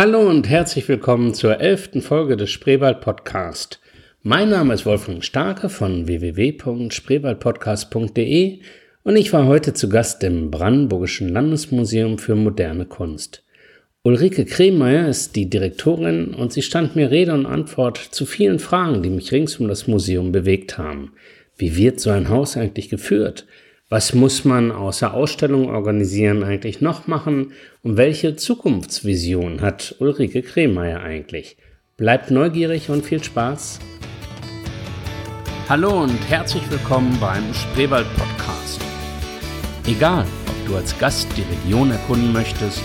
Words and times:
Hallo 0.00 0.24
und 0.30 0.48
herzlich 0.48 0.88
willkommen 0.88 1.34
zur 1.34 1.60
elften 1.60 2.00
Folge 2.00 2.38
des 2.38 2.48
Spreewald 2.48 3.02
Podcast. 3.02 3.82
Mein 4.22 4.48
Name 4.48 4.72
ist 4.72 4.86
Wolfgang 4.86 5.22
Starke 5.22 5.68
von 5.68 6.06
www.spreewaldpodcast.de 6.06 8.60
und 9.02 9.16
ich 9.16 9.30
war 9.34 9.44
heute 9.44 9.74
zu 9.74 9.90
Gast 9.90 10.24
im 10.24 10.50
Brandenburgischen 10.50 11.28
Landesmuseum 11.28 12.16
für 12.16 12.34
moderne 12.34 12.86
Kunst. 12.86 13.44
Ulrike 14.02 14.46
Kremeyer 14.46 15.06
ist 15.06 15.36
die 15.36 15.50
Direktorin 15.50 16.32
und 16.32 16.50
sie 16.50 16.62
stand 16.62 16.96
mir 16.96 17.10
Rede 17.10 17.34
und 17.34 17.44
Antwort 17.44 17.98
zu 17.98 18.24
vielen 18.24 18.58
Fragen, 18.58 19.02
die 19.02 19.10
mich 19.10 19.32
rings 19.32 19.60
um 19.60 19.68
das 19.68 19.86
Museum 19.86 20.32
bewegt 20.32 20.78
haben. 20.78 21.12
Wie 21.58 21.76
wird 21.76 22.00
so 22.00 22.08
ein 22.08 22.30
Haus 22.30 22.56
eigentlich 22.56 22.88
geführt? 22.88 23.44
Was 23.92 24.14
muss 24.14 24.44
man 24.44 24.70
außer 24.70 25.12
Ausstellungen 25.12 25.68
organisieren 25.68 26.44
eigentlich 26.44 26.80
noch 26.80 27.08
machen? 27.08 27.54
Und 27.82 27.96
welche 27.96 28.36
Zukunftsvision 28.36 29.62
hat 29.62 29.96
Ulrike 29.98 30.42
Kremeyer 30.42 31.00
eigentlich? 31.00 31.56
Bleibt 31.96 32.30
neugierig 32.30 32.88
und 32.88 33.04
viel 33.04 33.20
Spaß. 33.20 33.80
Hallo 35.68 36.04
und 36.04 36.20
herzlich 36.28 36.62
willkommen 36.70 37.18
beim 37.20 37.52
Spreewald 37.52 38.06
Podcast. 38.16 38.80
Egal, 39.88 40.24
ob 40.46 40.68
du 40.68 40.76
als 40.76 40.96
Gast 41.00 41.26
die 41.36 41.42
Region 41.42 41.90
erkunden 41.90 42.32
möchtest, 42.32 42.80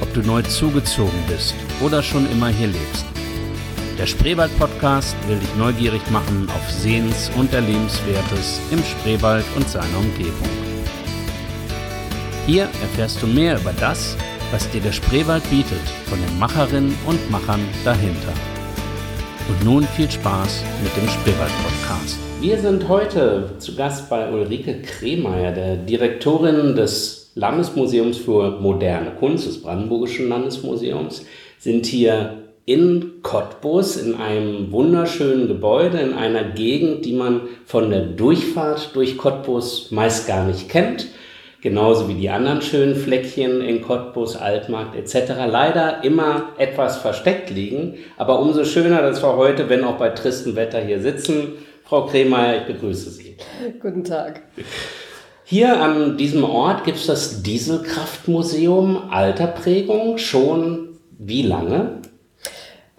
ob 0.00 0.14
du 0.14 0.20
neu 0.20 0.42
zugezogen 0.42 1.18
bist 1.28 1.56
oder 1.84 2.00
schon 2.00 2.30
immer 2.30 2.50
hier 2.50 2.68
lebst. 2.68 3.13
Der 3.98 4.06
Spreewald-Podcast 4.06 5.16
will 5.28 5.38
dich 5.38 5.54
neugierig 5.56 6.02
machen 6.10 6.48
auf 6.50 6.68
Sehens- 6.68 7.30
und 7.38 7.54
Erlebenswertes 7.54 8.60
im 8.72 8.82
Spreewald 8.82 9.44
und 9.54 9.68
seiner 9.68 9.98
Umgebung. 9.98 10.48
Hier 12.44 12.64
erfährst 12.64 13.22
du 13.22 13.28
mehr 13.28 13.56
über 13.60 13.72
das, 13.78 14.16
was 14.50 14.68
dir 14.70 14.80
der 14.80 14.90
Spreewald 14.90 15.48
bietet, 15.48 15.80
von 16.06 16.18
den 16.20 16.38
Macherinnen 16.40 16.98
und 17.06 17.30
Machern 17.30 17.60
dahinter. 17.84 18.32
Und 19.48 19.64
nun 19.64 19.84
viel 19.84 20.10
Spaß 20.10 20.64
mit 20.82 20.96
dem 20.96 21.08
Spreewald-Podcast. 21.08 22.18
Wir 22.40 22.58
sind 22.58 22.88
heute 22.88 23.52
zu 23.60 23.76
Gast 23.76 24.10
bei 24.10 24.28
Ulrike 24.28 24.82
Kremeyer, 24.82 25.52
der 25.52 25.76
Direktorin 25.76 26.74
des 26.74 27.30
Landesmuseums 27.36 28.18
für 28.18 28.58
moderne 28.60 29.12
Kunst, 29.20 29.46
des 29.46 29.62
Brandenburgischen 29.62 30.28
Landesmuseums, 30.28 31.24
sind 31.58 31.86
hier 31.86 32.43
in 32.66 33.20
Cottbus 33.22 33.96
in 33.96 34.14
einem 34.14 34.72
wunderschönen 34.72 35.48
Gebäude 35.48 35.98
in 35.98 36.14
einer 36.14 36.44
Gegend, 36.44 37.04
die 37.04 37.12
man 37.12 37.42
von 37.66 37.90
der 37.90 38.00
Durchfahrt 38.00 38.94
durch 38.94 39.18
Cottbus 39.18 39.90
meist 39.90 40.26
gar 40.26 40.46
nicht 40.46 40.68
kennt. 40.68 41.08
Genauso 41.60 42.08
wie 42.08 42.14
die 42.14 42.28
anderen 42.28 42.60
schönen 42.60 42.94
Fleckchen 42.94 43.62
in 43.62 43.80
Cottbus, 43.80 44.36
Altmarkt 44.36 44.96
etc. 44.96 45.32
leider 45.50 46.04
immer 46.04 46.50
etwas 46.58 46.98
versteckt 46.98 47.48
liegen. 47.48 47.94
Aber 48.18 48.38
umso 48.40 48.64
schöner, 48.64 49.00
dass 49.00 49.22
wir 49.22 49.36
heute, 49.36 49.68
wenn 49.70 49.84
auch 49.84 49.96
bei 49.96 50.10
tristem 50.10 50.56
Wetter 50.56 50.80
hier 50.80 51.00
sitzen. 51.00 51.54
Frau 51.84 52.06
Kremeyer, 52.06 52.60
ich 52.60 52.66
begrüße 52.66 53.10
Sie. 53.10 53.36
Guten 53.80 54.04
Tag. 54.04 54.42
Hier 55.44 55.80
an 55.80 56.16
diesem 56.16 56.44
Ort 56.44 56.84
gibt 56.84 56.98
es 56.98 57.06
das 57.06 57.42
Dieselkraftmuseum 57.42 59.10
alter 59.10 59.46
Prägung 59.46 60.16
schon 60.18 60.98
wie 61.18 61.42
lange? 61.42 62.00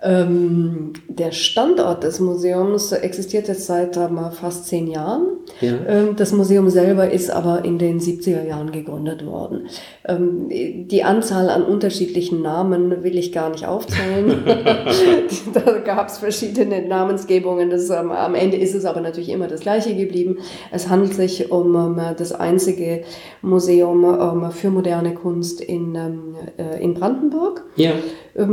Ähm, 0.05 0.93
der 1.07 1.31
Standort 1.31 2.03
des 2.03 2.19
Museums 2.19 2.91
existiert 2.91 3.47
jetzt 3.47 3.65
seit 3.65 3.97
äh, 3.97 4.07
fast 4.39 4.67
zehn 4.67 4.85
Jahren. 4.85 5.39
Ja. 5.61 5.73
Ähm, 5.87 6.15
das 6.15 6.33
Museum 6.33 6.69
selber 6.69 7.09
ist 7.09 7.29
aber 7.29 7.63
in 7.63 7.77
den 7.77 7.99
70er 7.99 8.45
Jahren 8.45 8.71
gegründet 8.71 9.25
worden. 9.25 9.67
Ähm, 10.07 10.49
die 10.49 11.03
Anzahl 11.03 11.49
an 11.49 11.63
unterschiedlichen 11.63 12.41
Namen 12.41 13.03
will 13.03 13.17
ich 13.17 13.31
gar 13.31 13.49
nicht 13.49 13.65
aufzählen. 13.65 14.43
da 15.53 15.79
gab 15.79 16.09
es 16.09 16.17
verschiedene 16.17 16.85
Namensgebungen. 16.85 17.69
Das, 17.69 17.89
ähm, 17.89 18.11
am 18.11 18.35
Ende 18.35 18.57
ist 18.57 18.75
es 18.75 18.85
aber 18.85 19.01
natürlich 19.01 19.29
immer 19.29 19.47
das 19.47 19.61
gleiche 19.61 19.95
geblieben. 19.95 20.39
Es 20.71 20.89
handelt 20.89 21.13
sich 21.13 21.51
um 21.51 21.99
das 22.17 22.31
einzige 22.31 23.03
Museum 23.41 24.51
für 24.51 24.69
moderne 24.69 25.13
Kunst 25.13 25.61
in, 25.61 25.95
äh, 25.95 26.81
in 26.81 26.93
Brandenburg. 26.93 27.63
Ja. 27.75 27.91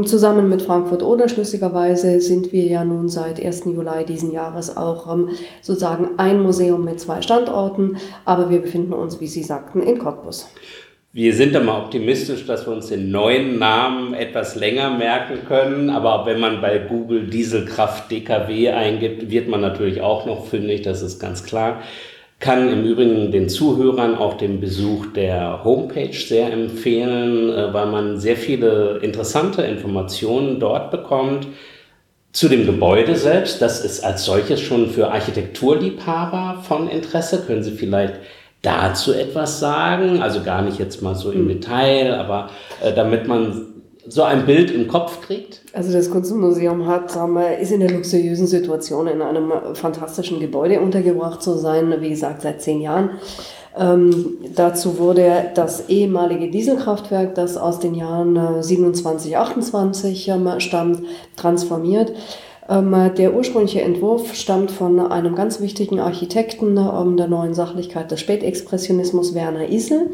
zusammen 0.04 0.48
mit 0.48 0.62
Frankfurt 0.62 1.02
oder 1.02 1.28
schlüssigerweise 1.28 2.20
sind 2.20 2.52
wir 2.52 2.64
ja 2.64 2.84
nun 2.84 3.08
seit 3.08 3.44
1. 3.44 3.64
Juli 3.66 4.04
diesen 4.06 4.30
Jahres 4.32 4.76
auch 4.76 5.16
sozusagen 5.60 6.10
ein 6.18 6.42
Museum 6.42 6.84
mit 6.84 6.91
zwei 6.96 7.22
Standorten, 7.22 7.96
aber 8.24 8.50
wir 8.50 8.60
befinden 8.60 8.92
uns, 8.92 9.20
wie 9.20 9.26
Sie 9.26 9.42
sagten, 9.42 9.82
in 9.82 9.98
Cottbus. 9.98 10.48
Wir 11.14 11.34
sind 11.34 11.52
mal 11.62 11.78
optimistisch, 11.78 12.46
dass 12.46 12.66
wir 12.66 12.72
uns 12.72 12.86
den 12.86 13.10
neuen 13.10 13.58
Namen 13.58 14.14
etwas 14.14 14.54
länger 14.54 14.96
merken 14.96 15.40
können. 15.46 15.90
Aber 15.90 16.24
wenn 16.24 16.40
man 16.40 16.62
bei 16.62 16.78
Google 16.78 17.26
Dieselkraft 17.26 18.10
DKW 18.10 18.70
eingibt, 18.70 19.30
wird 19.30 19.46
man 19.46 19.60
natürlich 19.60 20.00
auch 20.00 20.24
noch 20.24 20.46
fündig, 20.46 20.80
das 20.80 21.02
ist 21.02 21.20
ganz 21.20 21.44
klar. 21.44 21.82
Kann 22.40 22.72
im 22.72 22.86
Übrigen 22.86 23.30
den 23.30 23.50
Zuhörern 23.50 24.16
auch 24.16 24.38
den 24.38 24.58
Besuch 24.58 25.04
der 25.14 25.62
Homepage 25.64 26.14
sehr 26.14 26.50
empfehlen, 26.50 27.50
äh, 27.50 27.74
weil 27.74 27.86
man 27.88 28.18
sehr 28.18 28.36
viele 28.36 28.98
interessante 29.02 29.60
Informationen 29.60 30.60
dort 30.60 30.90
bekommt. 30.90 31.46
Zu 32.32 32.48
dem 32.48 32.64
Gebäude 32.64 33.14
selbst, 33.16 33.60
das 33.60 33.84
ist 33.84 34.02
als 34.02 34.24
solches 34.24 34.60
schon 34.60 34.88
für 34.88 35.10
Architekturliebhaber 35.10 36.62
von 36.62 36.88
Interesse. 36.88 37.42
Können 37.46 37.62
Sie 37.62 37.72
vielleicht 37.72 38.14
dazu 38.62 39.12
etwas 39.12 39.60
sagen? 39.60 40.22
Also 40.22 40.42
gar 40.42 40.62
nicht 40.62 40.78
jetzt 40.78 41.02
mal 41.02 41.14
so 41.14 41.30
im 41.30 41.40
hm. 41.40 41.48
Detail, 41.48 42.14
aber 42.14 42.48
äh, 42.82 42.94
damit 42.94 43.28
man 43.28 43.66
so 44.06 44.22
ein 44.22 44.46
Bild 44.46 44.70
im 44.70 44.88
Kopf 44.88 45.20
kriegt? 45.20 45.62
Also 45.72 45.92
das 45.92 46.10
Kunstmuseum 46.10 46.86
hat, 46.86 47.16
ist 47.60 47.70
in 47.70 47.80
der 47.80 47.90
luxuriösen 47.90 48.46
Situation, 48.46 49.06
in 49.06 49.22
einem 49.22 49.52
fantastischen 49.74 50.40
Gebäude 50.40 50.80
untergebracht 50.80 51.42
zu 51.42 51.56
sein, 51.56 51.94
wie 52.00 52.08
gesagt, 52.08 52.42
seit 52.42 52.62
zehn 52.62 52.80
Jahren. 52.80 53.10
Ähm, 53.78 54.36
dazu 54.54 54.98
wurde 54.98 55.50
das 55.54 55.88
ehemalige 55.88 56.50
Dieselkraftwerk, 56.50 57.34
das 57.34 57.56
aus 57.56 57.78
den 57.78 57.94
Jahren 57.94 58.62
27, 58.62 59.32
äh, 59.32 59.36
28 59.36 60.28
ähm, 60.28 60.60
stammt, 60.60 61.02
transformiert. 61.36 62.12
Ähm, 62.68 62.94
der 63.16 63.34
ursprüngliche 63.34 63.82
Entwurf 63.82 64.34
stammt 64.34 64.70
von 64.70 65.00
einem 65.00 65.34
ganz 65.34 65.60
wichtigen 65.60 66.00
Architekten 66.00 66.76
ähm, 66.76 67.16
der 67.16 67.28
neuen 67.28 67.54
Sachlichkeit 67.54 68.10
des 68.10 68.20
Spätexpressionismus, 68.20 69.34
Werner 69.34 69.68
Isel 69.68 70.10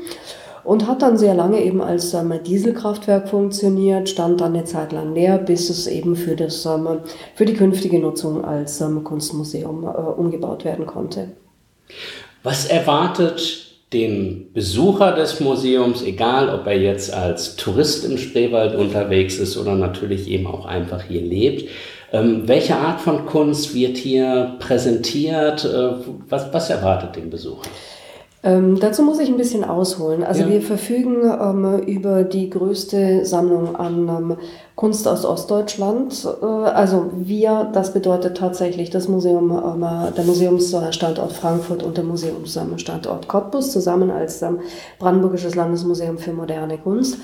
und 0.65 0.87
hat 0.87 1.03
dann 1.03 1.19
sehr 1.19 1.35
lange 1.35 1.63
eben 1.63 1.81
als 1.81 2.15
ähm, 2.15 2.33
Dieselkraftwerk 2.47 3.29
funktioniert, 3.29 4.09
stand 4.09 4.41
dann 4.41 4.55
eine 4.55 4.65
Zeit 4.65 4.93
lang 4.93 5.15
leer, 5.15 5.39
bis 5.39 5.69
es 5.69 5.87
eben 5.87 6.15
für, 6.15 6.37
das, 6.37 6.65
ähm, 6.65 7.01
für 7.35 7.45
die 7.45 7.55
künftige 7.55 7.99
Nutzung 7.99 8.45
als 8.45 8.83
Kunstmuseum 9.05 9.85
äh, 9.85 9.89
umgebaut 9.89 10.65
werden 10.65 10.87
konnte. 10.87 11.31
Was 12.43 12.67
erwartet 12.67 13.67
den 13.93 14.53
Besucher 14.53 15.13
des 15.13 15.41
Museums, 15.41 16.03
egal 16.03 16.51
ob 16.51 16.67
er 16.67 16.79
jetzt 16.79 17.13
als 17.13 17.57
Tourist 17.57 18.05
im 18.05 18.19
Spreewald 18.19 18.75
unterwegs 18.75 19.39
ist 19.39 19.57
oder 19.57 19.75
natürlich 19.75 20.29
eben 20.29 20.47
auch 20.47 20.67
einfach 20.67 21.03
hier 21.03 21.23
lebt, 21.23 21.69
ähm, 22.13 22.43
welche 22.47 22.77
Art 22.77 23.01
von 23.01 23.27
Kunst 23.27 23.75
wird 23.75 23.97
hier 23.97 24.57
präsentiert? 24.61 25.65
Äh, 25.65 25.91
was, 26.29 26.53
was 26.53 26.71
erwartet 26.71 27.17
den 27.17 27.31
Besucher? 27.31 27.69
Ähm, 28.45 28.79
dazu 28.79 29.03
muss 29.03 29.19
ich 29.19 29.29
ein 29.29 29.37
bisschen 29.37 29.65
ausholen. 29.65 30.23
Also 30.23 30.43
ja. 30.43 30.49
wir 30.49 30.63
verfügen 30.63 31.23
ähm, 31.25 31.81
über 31.81 32.23
die 32.23 32.49
größte 32.49 33.25
Sammlung 33.27 33.75
an 33.75 34.09
ähm, 34.09 34.37
Kunst 34.77 35.09
aus 35.09 35.25
Ostdeutschland. 35.25 36.25
Äh, 36.41 36.45
also 36.45 37.11
wir, 37.17 37.69
das 37.73 37.93
bedeutet 37.93 38.37
tatsächlich 38.37 38.91
das 38.91 39.09
Museum, 39.09 39.51
ähm, 39.51 40.15
der 40.17 40.25
Museumsstandort 40.25 41.33
Frankfurt 41.33 41.83
und 41.83 41.97
der 41.97 42.05
Museumsstandort 42.05 43.27
Cottbus 43.27 43.73
zusammen 43.73 44.13
als 44.13 44.41
ähm, 44.43 44.61
Brandenburgisches 45.01 45.57
Landesmuseum 45.57 46.19
für 46.19 46.33
moderne 46.33 46.79
Kunst. 46.79 47.19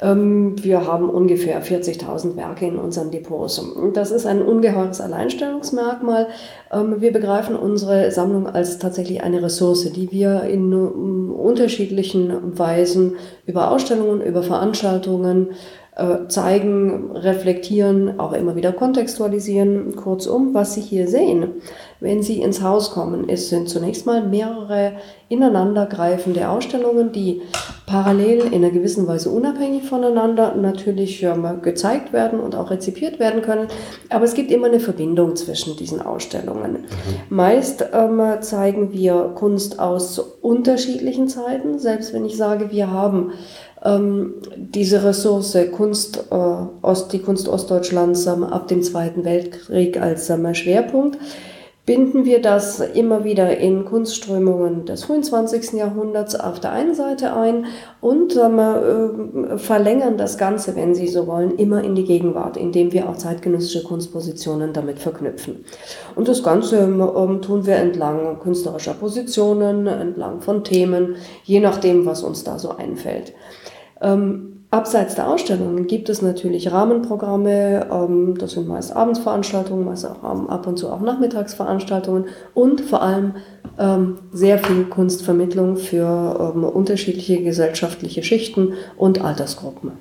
Ähm, 0.00 0.62
wir 0.62 0.86
haben 0.86 1.08
ungefähr 1.08 1.62
40.000 1.62 2.36
Werke 2.36 2.66
in 2.66 2.78
unseren 2.78 3.10
Depots. 3.10 3.62
Das 3.94 4.10
ist 4.10 4.26
ein 4.26 4.42
ungeheures 4.42 5.00
Alleinstellungsmerkmal. 5.00 6.28
Ähm, 6.72 7.00
wir 7.00 7.12
begreifen 7.12 7.56
unsere 7.56 8.10
Sammlung 8.10 8.46
als 8.46 8.78
tatsächlich 8.78 9.22
eine 9.22 9.42
Ressource, 9.42 9.90
die 9.92 10.10
wir 10.12 10.42
in 10.44 10.72
unterschiedlichen 10.72 12.58
Weisen 12.58 13.14
über 13.46 13.70
Ausstellungen, 13.70 14.20
über 14.20 14.42
Veranstaltungen, 14.42 15.50
äh, 15.96 16.28
zeigen, 16.28 17.16
reflektieren, 17.16 18.20
auch 18.20 18.34
immer 18.34 18.54
wieder 18.54 18.72
kontextualisieren. 18.72 19.96
Kurzum, 19.96 20.52
was 20.52 20.74
Sie 20.74 20.82
hier 20.82 21.08
sehen, 21.08 21.62
wenn 22.00 22.22
Sie 22.22 22.42
ins 22.42 22.62
Haus 22.62 22.90
kommen, 22.90 23.30
es 23.30 23.48
sind 23.48 23.70
zunächst 23.70 24.04
mal 24.04 24.22
mehrere 24.22 24.92
ineinandergreifende 25.28 26.48
Ausstellungen, 26.50 27.12
die 27.12 27.40
parallel 27.86 28.40
in 28.52 28.62
einer 28.62 28.70
gewissen 28.70 29.06
Weise 29.06 29.30
unabhängig 29.30 29.84
voneinander 29.84 30.54
natürlich 30.54 31.26
gezeigt 31.62 32.12
werden 32.12 32.40
und 32.40 32.54
auch 32.54 32.70
rezipiert 32.70 33.18
werden 33.18 33.42
können. 33.42 33.68
Aber 34.10 34.24
es 34.24 34.34
gibt 34.34 34.50
immer 34.50 34.66
eine 34.66 34.80
Verbindung 34.80 35.34
zwischen 35.34 35.76
diesen 35.76 36.02
Ausstellungen. 36.02 36.72
Mhm. 36.72 36.86
Meist 37.30 37.86
ähm, 37.92 38.20
zeigen 38.40 38.92
wir 38.92 39.32
Kunst 39.34 39.78
aus 39.78 40.18
unterschiedlichen 40.18 41.28
Zeiten, 41.28 41.78
selbst 41.78 42.12
wenn 42.12 42.24
ich 42.24 42.36
sage, 42.36 42.70
wir 42.70 42.90
haben 42.90 43.32
ähm, 43.86 44.34
diese 44.56 45.04
Ressource 45.04 45.56
Kunst, 45.72 46.24
äh, 46.30 46.34
Ost, 46.82 47.12
die 47.12 47.20
Kunst 47.20 47.48
Ostdeutschlands 47.48 48.26
ähm, 48.26 48.44
ab 48.44 48.68
dem 48.68 48.82
Zweiten 48.82 49.24
Weltkrieg 49.24 50.00
als 50.00 50.28
ähm, 50.30 50.54
Schwerpunkt 50.54 51.18
binden 51.86 52.24
wir 52.24 52.42
das 52.42 52.80
immer 52.80 53.22
wieder 53.22 53.58
in 53.58 53.84
Kunstströmungen 53.84 54.86
des 54.86 55.04
frühen 55.04 55.22
20. 55.22 55.74
Jahrhunderts 55.74 56.34
auf 56.34 56.58
der 56.58 56.72
einen 56.72 56.96
Seite 56.96 57.32
ein 57.32 57.66
und 58.00 58.36
ähm, 58.36 58.58
äh, 58.58 59.56
verlängern 59.56 60.18
das 60.18 60.36
Ganze, 60.36 60.74
wenn 60.74 60.96
Sie 60.96 61.06
so 61.06 61.28
wollen, 61.28 61.56
immer 61.56 61.84
in 61.84 61.94
die 61.94 62.04
Gegenwart, 62.04 62.56
indem 62.56 62.92
wir 62.92 63.08
auch 63.08 63.16
zeitgenössische 63.16 63.84
Kunstpositionen 63.84 64.72
damit 64.72 64.98
verknüpfen. 64.98 65.64
Und 66.16 66.26
das 66.26 66.42
Ganze 66.42 66.80
ähm, 66.80 67.40
tun 67.40 67.66
wir 67.66 67.76
entlang 67.76 68.40
künstlerischer 68.40 68.94
Positionen, 68.94 69.86
entlang 69.86 70.40
von 70.40 70.64
Themen, 70.64 71.14
je 71.44 71.60
nachdem, 71.60 72.04
was 72.04 72.24
uns 72.24 72.42
da 72.42 72.58
so 72.58 72.70
einfällt. 72.76 73.32
Ähm, 74.00 74.56
Abseits 74.70 75.14
der 75.14 75.28
Ausstellungen 75.28 75.86
gibt 75.86 76.08
es 76.08 76.22
natürlich 76.22 76.72
Rahmenprogramme, 76.72 77.86
ähm, 77.90 78.36
das 78.36 78.52
sind 78.52 78.66
meist 78.66 78.94
Abendsveranstaltungen, 78.94 79.84
meist 79.84 80.04
auch 80.04 80.22
ab 80.22 80.66
und 80.66 80.76
zu 80.76 80.90
auch 80.90 81.00
Nachmittagsveranstaltungen 81.00 82.26
und 82.52 82.80
vor 82.80 83.00
allem 83.00 83.36
ähm, 83.78 84.18
sehr 84.32 84.58
viel 84.58 84.84
Kunstvermittlung 84.84 85.76
für 85.76 86.52
ähm, 86.54 86.64
unterschiedliche 86.64 87.42
gesellschaftliche 87.42 88.24
Schichten 88.24 88.72
und 88.96 89.22
Altersgruppen. 89.24 89.92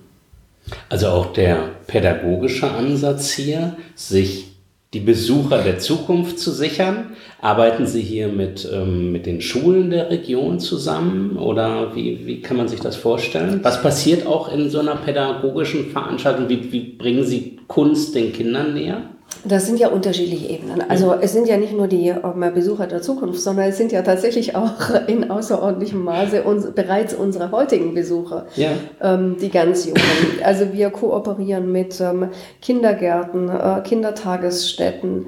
Also 0.89 1.07
auch 1.09 1.27
der 1.27 1.57
pädagogische 1.85 2.71
Ansatz 2.71 3.31
hier, 3.31 3.77
sich 3.93 4.54
die 4.95 5.01
Besucher 5.01 5.61
der 5.61 5.77
Zukunft 5.77 6.39
zu 6.39 6.51
sichern? 6.51 7.17
Arbeiten 7.41 7.85
Sie 7.85 8.01
hier 8.01 8.29
mit, 8.29 8.67
ähm, 8.73 9.11
mit 9.11 9.25
den 9.25 9.41
Schulen 9.41 9.89
der 9.89 10.09
Region 10.09 10.59
zusammen 10.61 11.37
oder 11.37 11.93
wie, 11.95 12.25
wie 12.25 12.41
kann 12.41 12.55
man 12.55 12.69
sich 12.69 12.79
das 12.79 12.95
vorstellen? 12.95 13.59
Was 13.61 13.81
passiert 13.81 14.25
auch 14.25 14.51
in 14.51 14.69
so 14.69 14.79
einer 14.79 14.95
pädagogischen 14.95 15.91
Veranstaltung? 15.91 16.47
Wie, 16.47 16.71
wie 16.71 16.95
bringen 16.97 17.25
Sie 17.25 17.59
Kunst 17.67 18.15
den 18.15 18.31
Kindern 18.31 18.73
näher? 18.73 19.01
Das 19.43 19.65
sind 19.65 19.79
ja 19.79 19.89
unterschiedliche 19.89 20.47
Ebenen. 20.47 20.83
Also 20.89 21.13
es 21.13 21.33
sind 21.33 21.47
ja 21.47 21.57
nicht 21.57 21.73
nur 21.73 21.87
die 21.87 22.13
Besucher 22.53 22.87
der 22.87 23.01
Zukunft, 23.01 23.39
sondern 23.39 23.69
es 23.69 23.77
sind 23.77 23.91
ja 23.91 24.01
tatsächlich 24.01 24.55
auch 24.55 24.73
in 25.07 25.29
außerordentlichem 25.29 26.03
Maße 26.03 26.43
uns, 26.43 26.71
bereits 26.71 27.13
unsere 27.13 27.51
heutigen 27.51 27.93
Besucher, 27.93 28.47
ja. 28.55 28.69
ähm, 29.01 29.37
die 29.39 29.49
ganz 29.49 29.85
jungen. 29.85 30.01
Also 30.43 30.73
wir 30.73 30.89
kooperieren 30.89 31.71
mit 31.71 31.99
ähm, 32.01 32.29
Kindergärten, 32.61 33.49
äh, 33.49 33.81
Kindertagesstätten, 33.83 35.27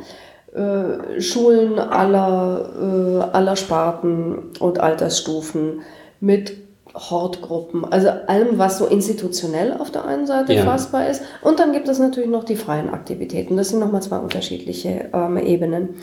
äh, 0.53 1.21
Schulen 1.21 1.77
aller, 1.77 3.29
äh, 3.31 3.35
aller 3.35 3.55
Sparten 3.55 4.51
und 4.59 4.79
Altersstufen, 4.79 5.81
mit 6.19 6.66
Hortgruppen, 6.93 7.85
also 7.85 8.09
allem, 8.27 8.57
was 8.57 8.77
so 8.77 8.85
institutionell 8.85 9.73
auf 9.73 9.91
der 9.91 10.05
einen 10.05 10.25
Seite 10.25 10.53
ja. 10.53 10.63
fassbar 10.63 11.09
ist. 11.09 11.21
Und 11.41 11.59
dann 11.59 11.71
gibt 11.73 11.87
es 11.87 11.99
natürlich 11.99 12.29
noch 12.29 12.43
die 12.43 12.55
freien 12.55 12.89
Aktivitäten. 12.89 13.57
Das 13.57 13.69
sind 13.69 13.79
nochmal 13.79 14.01
zwei 14.01 14.17
unterschiedliche 14.17 15.09
ähm, 15.13 15.37
Ebenen. 15.37 15.95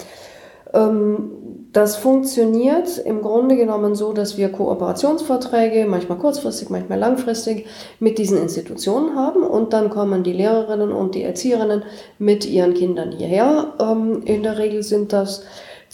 Ähm, 0.72 1.30
das 1.72 1.96
funktioniert 1.96 2.98
im 2.98 3.20
Grunde 3.20 3.56
genommen 3.56 3.96
so, 3.96 4.12
dass 4.12 4.36
wir 4.36 4.50
Kooperationsverträge, 4.50 5.86
manchmal 5.88 6.18
kurzfristig, 6.18 6.70
manchmal 6.70 7.00
langfristig, 7.00 7.66
mit 7.98 8.18
diesen 8.18 8.38
Institutionen 8.38 9.16
haben 9.16 9.42
und 9.42 9.72
dann 9.72 9.90
kommen 9.90 10.22
die 10.22 10.32
Lehrerinnen 10.32 10.92
und 10.92 11.16
die 11.16 11.24
Erzieherinnen 11.24 11.82
mit 12.18 12.46
ihren 12.46 12.74
Kindern 12.74 13.10
hierher. 13.10 13.74
Ähm, 13.80 14.22
in 14.24 14.44
der 14.44 14.58
Regel 14.58 14.84
sind 14.84 15.12
das 15.12 15.42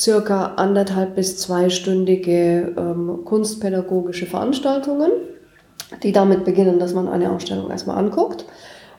circa 0.00 0.54
anderthalb 0.56 1.14
bis 1.14 1.36
zweistündige 1.36 2.74
ähm, 2.76 3.20
kunstpädagogische 3.24 4.24
Veranstaltungen, 4.24 5.10
die 6.02 6.12
damit 6.12 6.44
beginnen, 6.44 6.78
dass 6.78 6.94
man 6.94 7.06
eine 7.06 7.30
Ausstellung 7.30 7.70
erstmal 7.70 7.98
anguckt, 7.98 8.46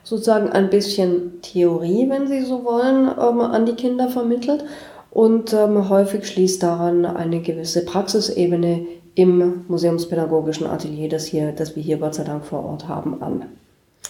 sozusagen 0.04 0.48
ein 0.50 0.70
bisschen 0.70 1.42
Theorie, 1.42 2.08
wenn 2.08 2.28
Sie 2.28 2.42
so 2.42 2.64
wollen, 2.64 3.08
ähm, 3.08 3.40
an 3.40 3.66
die 3.66 3.74
Kinder 3.74 4.08
vermittelt 4.08 4.64
und 5.10 5.52
ähm, 5.52 5.88
häufig 5.88 6.26
schließt 6.26 6.62
daran 6.62 7.04
eine 7.04 7.40
gewisse 7.40 7.84
Praxisebene 7.84 8.86
im 9.16 9.64
museumspädagogischen 9.66 10.68
Atelier, 10.68 11.08
das, 11.08 11.26
hier, 11.26 11.52
das 11.52 11.74
wir 11.74 11.82
hier 11.82 11.98
Gott 11.98 12.14
sei 12.14 12.24
Dank 12.24 12.44
vor 12.44 12.64
Ort 12.64 12.86
haben, 12.88 13.20
an. 13.22 13.46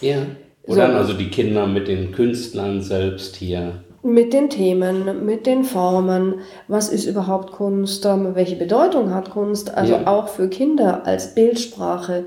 Ja. 0.00 0.18
Oder 0.64 0.92
so. 0.92 0.96
also 0.96 1.12
die 1.14 1.28
Kinder 1.28 1.66
mit 1.66 1.88
den 1.88 2.12
Künstlern 2.12 2.82
selbst 2.82 3.34
hier 3.34 3.82
mit 4.02 4.32
den 4.32 4.50
Themen, 4.50 5.24
mit 5.24 5.46
den 5.46 5.64
Formen, 5.64 6.40
was 6.66 6.88
ist 6.88 7.06
überhaupt 7.06 7.52
Kunst, 7.52 8.04
welche 8.04 8.56
Bedeutung 8.56 9.14
hat 9.14 9.30
Kunst, 9.30 9.74
also 9.74 9.94
ja. 9.94 10.06
auch 10.06 10.28
für 10.28 10.48
Kinder 10.48 11.06
als 11.06 11.34
Bildsprache 11.34 12.26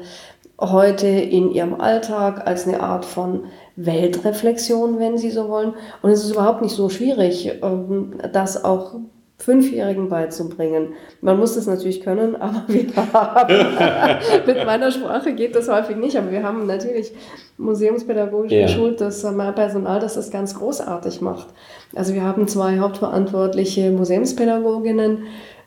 heute 0.60 1.08
in 1.08 1.52
ihrem 1.52 1.80
Alltag 1.80 2.48
als 2.48 2.68
eine 2.68 2.80
Art 2.80 3.04
von 3.04 3.46
Weltreflexion, 3.76 5.00
wenn 5.00 5.18
Sie 5.18 5.32
so 5.32 5.50
wollen. 5.50 5.74
Und 6.02 6.12
es 6.12 6.24
ist 6.24 6.32
überhaupt 6.32 6.62
nicht 6.62 6.76
so 6.76 6.88
schwierig, 6.90 7.60
ähm, 7.62 8.14
das 8.32 8.64
auch 8.64 8.96
Fünfjährigen 9.38 10.08
beizubringen. 10.08 10.94
Man 11.22 11.38
muss 11.38 11.56
das 11.56 11.68
natürlich 11.68 12.02
können, 12.02 12.36
aber 12.42 12.64
wir 12.68 12.86
haben, 12.96 14.46
mit 14.46 14.66
meiner 14.66 14.92
Sprache 14.92 15.34
geht 15.34 15.56
das 15.56 15.70
häufig 15.70 15.98
nicht, 15.98 16.18
aber 16.18 16.32
wir 16.32 16.44
haben 16.44 16.66
natürlich 16.68 17.12
museumspädagogisch 17.58 18.52
ja. 18.52 18.66
geschultes 18.66 19.22
Personal, 19.56 20.00
das 20.00 20.16
das 20.16 20.32
ganz 20.32 20.56
großartig 20.56 21.22
macht. 21.22 21.48
Also 21.96 22.14
wir 22.14 22.24
haben 22.24 22.48
zwei 22.48 22.80
hauptverantwortliche 22.80 23.92
Museumspädagoginnen, 23.92 25.24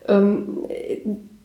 ähm, 0.07 0.65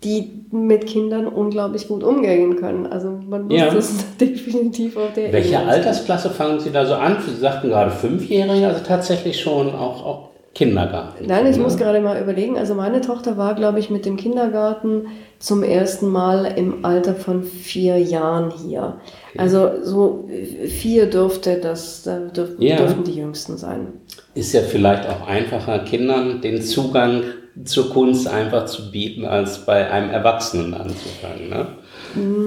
die 0.03 0.47
mit 0.51 0.87
Kindern 0.87 1.27
unglaublich 1.27 1.89
gut 1.89 2.05
umgehen 2.05 2.57
können. 2.57 2.87
Also 2.87 3.19
man 3.27 3.45
muss 3.47 3.59
ja. 3.59 3.73
das 3.73 4.17
definitiv 4.21 4.97
auf 4.97 5.13
der 5.15 5.33
Welche 5.33 5.55
Ebene 5.55 5.69
Altersklasse 5.69 6.31
fangen 6.31 6.61
Sie 6.61 6.71
da 6.71 6.85
so 6.85 6.95
an? 6.95 7.17
Sie 7.27 7.35
sagten 7.35 7.69
gerade 7.69 7.91
Fünfjährige, 7.91 8.67
also 8.67 8.85
tatsächlich 8.85 9.41
schon 9.41 9.75
auch, 9.75 10.05
auch 10.05 10.34
Kindergarten. 10.55 11.27
Nein, 11.27 11.47
ich 11.47 11.59
muss 11.59 11.77
gerade 11.77 12.01
mal 12.01 12.21
überlegen. 12.21 12.57
Also 12.57 12.75
meine 12.75 13.01
Tochter 13.01 13.37
war, 13.37 13.55
glaube 13.55 13.81
ich, 13.81 13.91
mit 13.91 14.07
dem 14.07 14.17
Kindergarten 14.17 15.09
zum 15.41 15.65
ersten 15.65 16.09
Mal 16.09 16.45
im 16.57 16.85
Alter 16.85 17.15
von 17.15 17.43
vier 17.43 17.99
Jahren 17.99 18.53
hier. 18.53 19.01
Okay. 19.31 19.39
Also 19.39 19.71
so 19.83 20.29
vier 20.67 21.07
dürfte 21.07 21.59
das, 21.61 22.05
dürf, 22.05 22.51
ja. 22.59 22.77
dürften 22.77 23.03
die 23.03 23.17
Jüngsten 23.17 23.57
sein. 23.57 23.89
Ist 24.35 24.55
ja 24.55 24.61
vielleicht 24.61 25.09
auch 25.09 25.27
einfacher, 25.27 25.81
Kindern 25.81 26.41
den 26.41 26.63
Zugang 26.63 27.25
zur 27.65 27.91
Kunst 27.91 28.29
einfach 28.29 28.67
zu 28.67 28.91
bieten, 28.91 29.25
als 29.25 29.65
bei 29.67 29.91
einem 29.91 30.11
Erwachsenen 30.11 30.75
anzufangen. 30.75 31.49
Ne? 31.51 31.67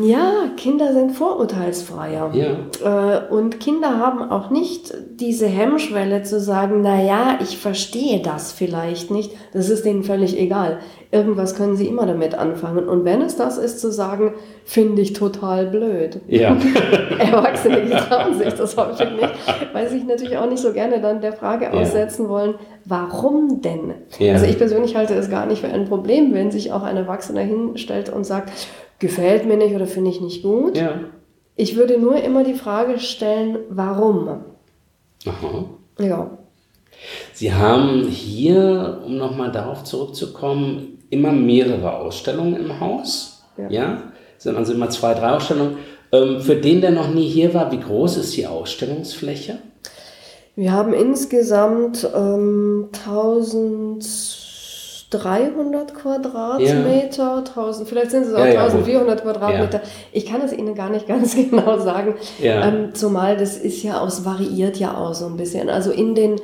Ja, 0.04 0.50
Kinder 0.56 0.94
sind 0.94 1.12
vorurteilsfreier. 1.12 2.32
Ja. 2.34 3.20
Äh, 3.20 3.34
und 3.34 3.60
Kinder 3.60 3.98
haben 3.98 4.32
auch 4.32 4.50
nicht 4.50 4.94
diese 5.16 5.48
Hemmschwelle 5.48 6.24
zu 6.24 6.40
sagen, 6.40 6.82
na 6.82 7.02
ja, 7.02 7.40
ich 7.42 7.58
verstehe 7.58 8.22
das 8.22 8.52
vielleicht 8.52 9.12
nicht. 9.12 9.32
Das 9.54 9.70
ist 9.70 9.86
denen 9.86 10.04
völlig 10.04 10.40
egal. 10.40 10.80
Irgendwas 11.12 11.56
können 11.56 11.78
sie 11.78 11.88
immer 11.88 12.06
damit 12.06 12.36
anfangen. 12.36 12.90
Und 12.90 13.06
wenn 13.06 13.22
es 13.22 13.38
das 13.38 13.58
ist, 13.58 13.80
zu 13.80 13.92
sagen, 13.92 14.34
finde 14.66 15.02
ich 15.02 15.14
total 15.14 15.68
blöd. 15.68 16.20
Ja. 16.28 16.58
Erwachsene 17.20 17.90
trauen 17.90 18.38
sich 18.38 18.54
das 18.54 18.76
häufig 18.76 19.12
nicht, 19.12 19.34
weil 19.74 19.88
sie 19.88 20.00
sich 20.00 20.08
natürlich 20.08 20.38
auch 20.38 20.50
nicht 20.50 20.62
so 20.62 20.74
gerne 20.74 21.02
dann 21.02 21.22
der 21.22 21.34
Frage 21.34 21.66
ja. 21.66 21.72
aussetzen 21.72 22.28
wollen, 22.28 22.56
warum 22.84 23.62
denn? 23.62 23.94
Ja. 24.20 24.34
Also 24.34 24.46
ich 24.46 24.58
persönlich 24.58 24.96
halte 24.96 25.14
es 25.14 25.30
gar 25.30 25.46
nicht 25.46 25.62
für 25.62 25.68
ein 25.68 25.86
Problem, 25.86 26.34
wenn 26.34 26.52
sich 26.52 26.74
auch 26.74 26.84
ein 26.84 26.98
Erwachsener 26.98 27.42
hinstellt 27.42 28.10
und 28.10 28.26
sagt, 28.26 28.52
gefällt 29.00 29.46
mir 29.46 29.58
nicht 29.58 29.76
oder 29.76 29.88
finde 29.88 30.12
ich 30.12 30.22
nicht 30.22 30.44
gut. 30.44 30.78
Ja. 30.78 31.00
Ich 31.56 31.76
würde 31.76 32.00
nur 32.00 32.22
immer 32.22 32.44
die 32.44 32.54
Frage 32.54 33.00
stellen, 33.00 33.58
warum? 33.70 34.28
Aha. 35.26 35.66
Ja. 36.00 36.38
Sie 37.34 37.54
haben 37.54 38.04
hier, 38.04 39.02
um 39.06 39.18
nochmal 39.18 39.52
darauf 39.52 39.84
zurückzukommen, 39.84 41.00
immer 41.10 41.32
mehrere 41.32 41.96
Ausstellungen 41.96 42.58
im 42.58 42.80
Haus. 42.80 43.44
Ja. 43.58 43.70
ja? 43.70 44.04
Sind 44.38 44.56
also 44.56 44.74
immer 44.74 44.90
zwei, 44.90 45.14
drei 45.14 45.32
Ausstellungen. 45.32 45.78
Ähm, 46.12 46.42
für 46.42 46.56
den, 46.56 46.82
der 46.82 46.92
noch 46.92 47.10
nie 47.10 47.28
hier 47.28 47.54
war, 47.54 47.72
wie 47.72 47.80
groß 47.80 48.18
ist 48.18 48.36
die 48.38 48.48
Ausstellungsfläche? 48.48 49.60
Wir 50.56 50.72
haben 50.72 50.94
insgesamt 50.94 52.08
ähm, 52.16 52.90
1000 53.06 54.04
300 55.10 55.94
Quadratmeter, 55.94 57.24
ja. 57.24 57.38
1000, 57.38 57.88
vielleicht 57.88 58.12
sind 58.12 58.24
es 58.24 58.34
auch 58.34 58.40
ja, 58.40 58.66
1400 58.66 59.20
ja, 59.20 59.24
Quadratmeter. 59.24 59.82
Ich 60.12 60.26
kann 60.26 60.42
es 60.42 60.52
Ihnen 60.52 60.76
gar 60.76 60.90
nicht 60.90 61.08
ganz 61.08 61.36
genau 61.36 61.80
sagen, 61.80 62.16
ähm, 62.42 62.94
zumal 62.94 63.38
das 63.38 63.58
ist 63.58 63.84
ja 63.84 64.02
aus, 64.02 64.26
variiert 64.26 64.78
ja 64.78 64.98
auch 64.98 65.14
so 65.14 65.28
ein 65.28 65.38
bisschen. 65.38 65.70
Also 65.70 65.92
in 65.92 66.14
den, 66.14 66.42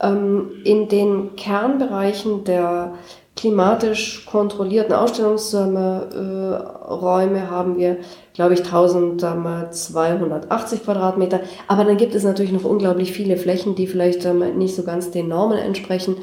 ähm, 0.00 0.52
in 0.64 0.88
den 0.88 1.34
Kernbereichen 1.34 2.44
der 2.44 2.94
klimatisch 3.36 4.26
kontrollierten 4.26 4.94
Ausstellungsräume 4.94 7.38
äh, 7.38 7.50
haben 7.50 7.76
wir, 7.76 7.96
glaube 8.34 8.54
ich, 8.54 8.60
1280 8.60 10.84
Quadratmeter. 10.84 11.40
Aber 11.68 11.84
dann 11.84 11.96
gibt 11.96 12.14
es 12.14 12.24
natürlich 12.24 12.52
noch 12.52 12.64
unglaublich 12.64 13.12
viele 13.12 13.36
Flächen, 13.36 13.76
die 13.76 13.86
vielleicht 13.86 14.26
ähm, 14.26 14.58
nicht 14.58 14.74
so 14.74 14.82
ganz 14.82 15.12
den 15.12 15.28
Normen 15.28 15.56
entsprechen, 15.56 16.16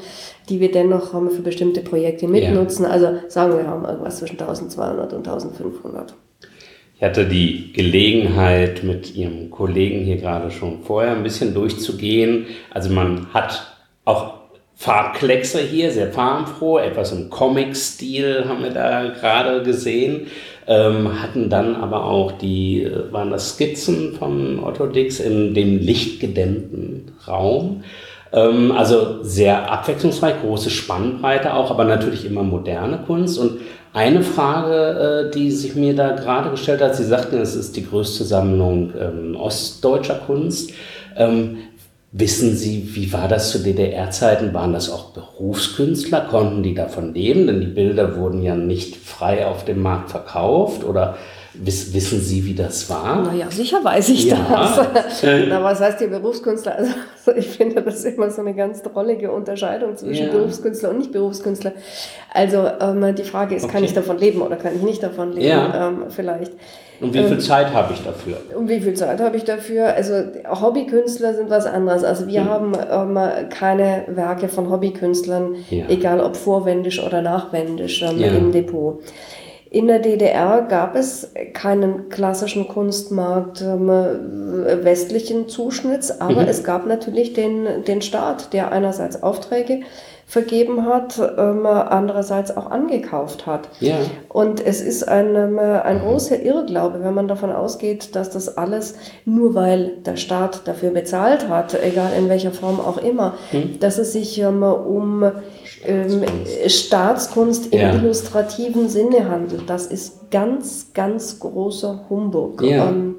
die 0.48 0.60
wir 0.60 0.70
dennoch 0.70 1.14
ähm, 1.14 1.30
für 1.30 1.42
bestimmte 1.42 1.80
Projekte 1.80 2.28
mitnutzen. 2.28 2.84
Ja. 2.84 2.90
Also 2.90 3.08
sagen 3.28 3.56
wir 3.56 3.66
haben 3.66 3.84
irgendwas 3.84 4.18
zwischen 4.18 4.38
1200 4.38 5.12
und 5.14 5.26
1500. 5.26 6.14
Ich 6.96 7.02
hatte 7.02 7.26
die 7.26 7.72
Gelegenheit, 7.72 8.84
mit 8.84 9.16
Ihrem 9.16 9.50
Kollegen 9.50 10.04
hier 10.04 10.18
gerade 10.18 10.52
schon 10.52 10.82
vorher 10.82 11.12
ein 11.12 11.24
bisschen 11.24 11.54
durchzugehen. 11.54 12.46
Also 12.70 12.92
man 12.92 13.32
hat 13.32 13.78
auch 14.04 14.41
Farbkleckse 14.82 15.60
hier, 15.60 15.92
sehr 15.92 16.10
farbenfroh, 16.10 16.78
etwas 16.78 17.12
im 17.12 17.30
Comic-Stil 17.30 18.46
haben 18.48 18.64
wir 18.64 18.70
da 18.70 19.10
gerade 19.10 19.62
gesehen. 19.62 20.26
Ähm, 20.66 21.22
hatten 21.22 21.48
dann 21.48 21.76
aber 21.76 22.04
auch 22.04 22.32
die, 22.32 22.82
äh, 22.82 23.12
waren 23.12 23.30
das 23.30 23.50
Skizzen 23.50 24.14
von 24.14 24.58
Otto 24.58 24.86
Dix 24.86 25.20
in 25.20 25.54
dem 25.54 25.78
lichtgedämmten 25.78 27.12
Raum. 27.28 27.84
Ähm, 28.32 28.72
also 28.72 29.22
sehr 29.22 29.70
abwechslungsreich, 29.70 30.40
große 30.42 30.70
Spannbreite 30.70 31.54
auch, 31.54 31.70
aber 31.70 31.84
natürlich 31.84 32.24
immer 32.24 32.42
moderne 32.42 33.04
Kunst. 33.06 33.38
Und 33.38 33.60
eine 33.92 34.22
Frage, 34.22 35.28
äh, 35.28 35.30
die 35.30 35.52
sich 35.52 35.76
mir 35.76 35.94
da 35.94 36.16
gerade 36.16 36.50
gestellt 36.50 36.80
hat, 36.80 36.96
Sie 36.96 37.04
sagten, 37.04 37.38
es 37.38 37.54
ist 37.54 37.76
die 37.76 37.86
größte 37.86 38.24
Sammlung 38.24 38.92
ähm, 39.00 39.36
ostdeutscher 39.36 40.16
Kunst. 40.26 40.72
Ähm, 41.16 41.58
Wissen 42.14 42.54
Sie, 42.54 42.94
wie 42.94 43.10
war 43.14 43.26
das 43.26 43.50
zu 43.50 43.60
DDR-Zeiten? 43.60 44.52
Waren 44.52 44.74
das 44.74 44.90
auch 44.90 45.12
Berufskünstler? 45.12 46.26
Konnten 46.30 46.62
die 46.62 46.74
davon 46.74 47.14
leben? 47.14 47.46
Denn 47.46 47.62
die 47.62 47.68
Bilder 47.68 48.18
wurden 48.18 48.42
ja 48.42 48.54
nicht 48.54 48.96
frei 48.96 49.46
auf 49.46 49.64
dem 49.64 49.80
Markt 49.80 50.10
verkauft. 50.10 50.84
Oder 50.84 51.16
wiss, 51.54 51.94
wissen 51.94 52.20
Sie, 52.20 52.44
wie 52.44 52.52
das 52.52 52.90
war? 52.90 53.22
Naja, 53.22 53.50
sicher 53.50 53.82
weiß 53.82 54.10
ich 54.10 54.26
ja. 54.26 54.36
das. 54.46 55.22
Na, 55.22 55.64
was 55.64 55.80
heißt 55.80 56.00
hier 56.00 56.08
Berufskünstler? 56.08 56.76
Also, 56.76 56.92
ich 57.34 57.48
finde, 57.48 57.80
das 57.80 58.04
ist 58.04 58.04
immer 58.04 58.30
so 58.30 58.42
eine 58.42 58.54
ganz 58.54 58.82
drollige 58.82 59.32
Unterscheidung 59.32 59.96
zwischen 59.96 60.26
ja. 60.26 60.32
Berufskünstler 60.32 60.90
und 60.90 60.98
Nicht-Berufskünstler. 60.98 61.72
Also 62.30 62.68
ähm, 62.78 63.14
die 63.14 63.24
Frage 63.24 63.54
ist, 63.54 63.64
okay. 63.64 63.72
kann 63.72 63.84
ich 63.84 63.94
davon 63.94 64.18
leben 64.18 64.42
oder 64.42 64.56
kann 64.56 64.76
ich 64.76 64.82
nicht 64.82 65.02
davon 65.02 65.32
leben? 65.32 65.46
Ja. 65.46 65.88
Ähm, 65.88 66.04
vielleicht. 66.10 66.52
Und 67.02 67.14
wie 67.14 67.22
viel 67.22 67.32
ähm, 67.32 67.40
Zeit 67.40 67.72
habe 67.72 67.92
ich 67.92 68.02
dafür? 68.02 68.36
Und 68.56 68.68
wie 68.68 68.80
viel 68.80 68.94
Zeit 68.94 69.20
habe 69.20 69.36
ich 69.36 69.44
dafür? 69.44 69.94
Also 69.94 70.14
Hobbykünstler 70.48 71.34
sind 71.34 71.50
was 71.50 71.66
anderes. 71.66 72.04
Also 72.04 72.28
wir 72.28 72.40
hm. 72.40 72.48
haben 72.48 72.72
ähm, 72.74 73.48
keine 73.50 74.04
Werke 74.06 74.48
von 74.48 74.70
Hobbykünstlern, 74.70 75.56
ja. 75.70 75.86
egal 75.88 76.20
ob 76.20 76.36
vorwendisch 76.36 77.04
oder 77.04 77.20
nachwendisch 77.20 78.02
ähm, 78.02 78.18
ja. 78.18 78.28
im 78.28 78.52
Depot. 78.52 79.00
In 79.72 79.86
der 79.86 80.00
DDR 80.00 80.66
gab 80.68 80.94
es 80.94 81.32
keinen 81.54 82.10
klassischen 82.10 82.68
Kunstmarkt 82.68 83.62
ähm, 83.62 83.88
westlichen 83.88 85.48
Zuschnitts, 85.48 86.20
aber 86.20 86.42
mhm. 86.42 86.48
es 86.48 86.62
gab 86.62 86.86
natürlich 86.86 87.32
den, 87.32 87.82
den 87.88 88.02
Staat, 88.02 88.52
der 88.52 88.70
einerseits 88.70 89.22
Aufträge 89.22 89.80
vergeben 90.32 90.86
hat, 90.86 91.20
ähm, 91.36 91.66
andererseits 91.66 92.56
auch 92.56 92.70
angekauft 92.70 93.44
hat. 93.44 93.68
Ja. 93.80 93.96
Und 94.30 94.64
es 94.64 94.80
ist 94.80 95.06
ein, 95.06 95.36
ähm, 95.36 95.58
ein 95.58 96.00
großer 96.00 96.40
Irrglaube, 96.40 97.04
wenn 97.04 97.12
man 97.12 97.28
davon 97.28 97.52
ausgeht, 97.52 98.16
dass 98.16 98.30
das 98.30 98.56
alles 98.56 98.94
nur 99.26 99.54
weil 99.54 99.98
der 100.06 100.16
Staat 100.16 100.66
dafür 100.66 100.88
bezahlt 100.88 101.50
hat, 101.50 101.76
egal 101.84 102.12
in 102.18 102.30
welcher 102.30 102.50
Form 102.50 102.80
auch 102.80 102.96
immer, 102.96 103.34
hm. 103.50 103.78
dass 103.78 103.98
es 103.98 104.14
sich 104.14 104.40
ähm, 104.40 104.62
um 104.62 105.22
ähm, 105.84 106.22
Staatskunst 106.66 107.70
im 107.74 107.80
ja. 107.80 107.92
illustrativen 107.92 108.88
Sinne 108.88 109.28
handelt. 109.28 109.68
Das 109.68 109.84
ist 109.84 110.30
ganz, 110.30 110.94
ganz 110.94 111.40
großer 111.40 112.06
Humbug. 112.08 112.62
Ja. 112.62 112.88
Ähm, 112.88 113.16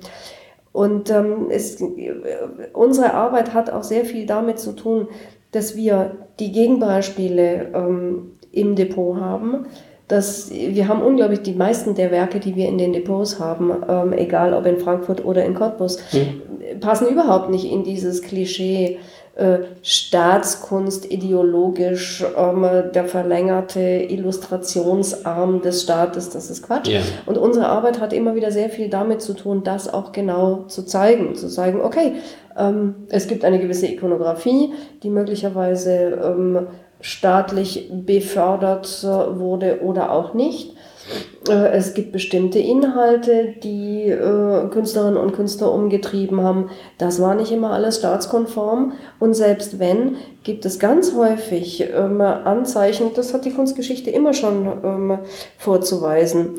und 0.72 1.12
ähm, 1.12 1.51
es, 1.51 1.77
unsere 2.74 3.13
Arbeit 3.13 3.53
hat 3.53 3.70
auch 3.70 3.84
sehr 3.84 4.03
viel 4.03 4.25
damit 4.25 4.58
zu 4.58 4.72
tun, 4.72 5.08
dass 5.51 5.75
wir 5.75 6.22
die 6.39 6.51
Gegenbeispiele 6.51 7.71
ähm, 7.73 8.31
im 8.51 8.75
Depot 8.75 9.19
haben. 9.19 9.65
Dass 10.07 10.51
wir 10.51 10.87
haben 10.87 11.01
unglaublich 11.01 11.41
die 11.41 11.53
meisten 11.53 11.95
der 11.95 12.11
Werke, 12.11 12.39
die 12.39 12.55
wir 12.55 12.67
in 12.67 12.77
den 12.77 12.93
Depots 12.93 13.39
haben, 13.39 13.71
ähm, 13.87 14.13
egal 14.13 14.53
ob 14.53 14.65
in 14.65 14.77
Frankfurt 14.77 15.23
oder 15.23 15.45
in 15.45 15.55
Cottbus, 15.55 15.97
hm. 16.11 16.79
passen 16.81 17.07
überhaupt 17.07 17.49
nicht 17.49 17.65
in 17.65 17.83
dieses 17.83 18.21
Klischee 18.21 18.99
Staatskunst 19.81 21.09
ideologisch 21.09 22.23
ähm, 22.37 22.67
der 22.93 23.05
verlängerte 23.05 23.79
Illustrationsarm 23.79 25.61
des 25.61 25.81
Staates, 25.81 26.29
das 26.29 26.51
ist 26.51 26.61
Quatsch. 26.61 26.87
Yeah. 26.87 27.01
Und 27.25 27.39
unsere 27.39 27.67
Arbeit 27.67 27.99
hat 27.99 28.13
immer 28.13 28.35
wieder 28.35 28.51
sehr 28.51 28.69
viel 28.69 28.89
damit 28.89 29.23
zu 29.23 29.33
tun, 29.33 29.63
das 29.63 29.91
auch 29.91 30.11
genau 30.11 30.65
zu 30.67 30.85
zeigen, 30.85 31.33
zu 31.33 31.47
zeigen, 31.47 31.81
okay, 31.81 32.13
ähm, 32.55 33.07
es 33.09 33.27
gibt 33.27 33.43
eine 33.43 33.59
gewisse 33.59 33.87
Ikonografie, 33.87 34.73
die 35.01 35.09
möglicherweise 35.09 36.19
ähm, 36.23 36.67
staatlich 37.01 37.89
befördert 37.91 39.03
äh, 39.03 39.07
wurde 39.07 39.81
oder 39.81 40.11
auch 40.11 40.33
nicht. 40.33 40.72
Äh, 41.48 41.69
es 41.69 41.93
gibt 41.93 42.12
bestimmte 42.12 42.60
Inhalte, 42.60 43.55
die 43.63 44.10
äh, 44.10 44.67
Künstlerinnen 44.69 45.17
und 45.17 45.33
Künstler 45.33 45.72
umgetrieben 45.72 46.41
haben. 46.41 46.69
Das 46.98 47.22
war 47.22 47.36
nicht 47.36 47.51
immer 47.51 47.72
alles 47.72 47.98
staatskonform. 47.98 48.93
Und 49.19 49.33
selbst 49.33 49.79
wenn, 49.79 50.15
gibt 50.43 50.65
es 50.65 50.79
ganz 50.79 51.13
häufig 51.15 51.89
ähm, 51.93 52.22
Anzeichen, 52.22 53.12
das 53.15 53.33
hat 53.33 53.45
die 53.45 53.51
Kunstgeschichte 53.51 54.10
immer 54.10 54.33
schon 54.33 54.67
ähm, 54.83 55.19
vorzuweisen, 55.57 56.55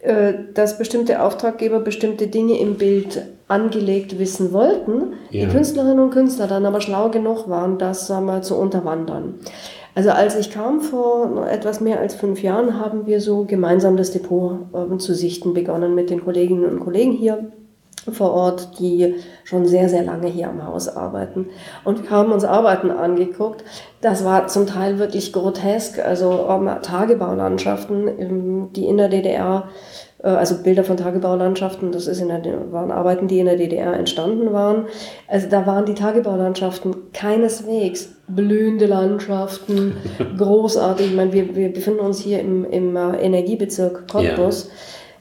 äh, 0.00 0.34
dass 0.54 0.78
bestimmte 0.78 1.22
Auftraggeber 1.22 1.80
bestimmte 1.80 2.28
Dinge 2.28 2.58
im 2.58 2.76
Bild 2.76 3.22
angelegt 3.48 4.18
wissen 4.18 4.52
wollten, 4.52 5.14
ja. 5.30 5.46
die 5.46 5.50
Künstlerinnen 5.50 6.00
und 6.00 6.10
Künstler 6.10 6.46
dann 6.46 6.66
aber 6.66 6.82
schlau 6.82 7.08
genug 7.08 7.48
waren, 7.48 7.78
das 7.78 8.06
sagen 8.06 8.26
wir, 8.26 8.42
zu 8.42 8.56
unterwandern. 8.56 9.40
Also 9.98 10.10
als 10.10 10.36
ich 10.36 10.52
kam 10.52 10.80
vor 10.80 11.48
etwas 11.50 11.80
mehr 11.80 11.98
als 11.98 12.14
fünf 12.14 12.40
Jahren, 12.40 12.78
haben 12.78 13.06
wir 13.06 13.20
so 13.20 13.44
gemeinsam 13.46 13.96
das 13.96 14.12
Depot 14.12 14.60
äh, 14.72 14.96
zu 14.98 15.12
sichten 15.12 15.54
begonnen 15.54 15.96
mit 15.96 16.08
den 16.08 16.22
Kolleginnen 16.22 16.66
und 16.66 16.78
Kollegen 16.78 17.10
hier 17.10 17.50
vor 18.12 18.32
Ort, 18.32 18.78
die 18.78 19.14
schon 19.44 19.66
sehr, 19.66 19.88
sehr 19.88 20.02
lange 20.02 20.28
hier 20.28 20.48
am 20.48 20.66
Haus 20.66 20.88
arbeiten. 20.88 21.46
Und 21.84 22.02
wir 22.02 22.10
haben 22.10 22.32
uns 22.32 22.44
Arbeiten 22.44 22.90
angeguckt. 22.90 23.64
Das 24.00 24.24
war 24.24 24.46
zum 24.46 24.66
Teil 24.66 24.98
wirklich 24.98 25.32
grotesk, 25.32 25.98
also 25.98 26.46
ähm, 26.48 26.70
Tagebaulandschaften, 26.82 28.72
die 28.72 28.86
in 28.86 28.96
der 28.96 29.08
DDR 29.08 29.68
äh, 30.22 30.28
also 30.28 30.62
Bilder 30.62 30.84
von 30.84 30.96
Tagebaulandschaften, 30.96 31.92
das 31.92 32.06
ist 32.06 32.20
in 32.20 32.28
der, 32.28 32.72
waren 32.72 32.90
Arbeiten, 32.90 33.28
die 33.28 33.38
in 33.38 33.46
der 33.46 33.56
DDR 33.56 33.94
entstanden 33.94 34.52
waren. 34.52 34.86
Also 35.26 35.48
da 35.48 35.66
waren 35.66 35.86
die 35.86 35.94
Tagebaulandschaften 35.94 36.94
keineswegs 37.12 38.10
blühende 38.28 38.86
Landschaften, 38.86 39.96
großartig. 40.36 41.08
Ich 41.08 41.16
meine, 41.16 41.32
wir, 41.32 41.54
wir 41.54 41.72
befinden 41.72 42.00
uns 42.00 42.20
hier 42.20 42.40
im, 42.40 42.64
im 42.64 42.96
äh, 42.96 43.16
Energiebezirk 43.18 44.08
Cottbus. 44.08 44.70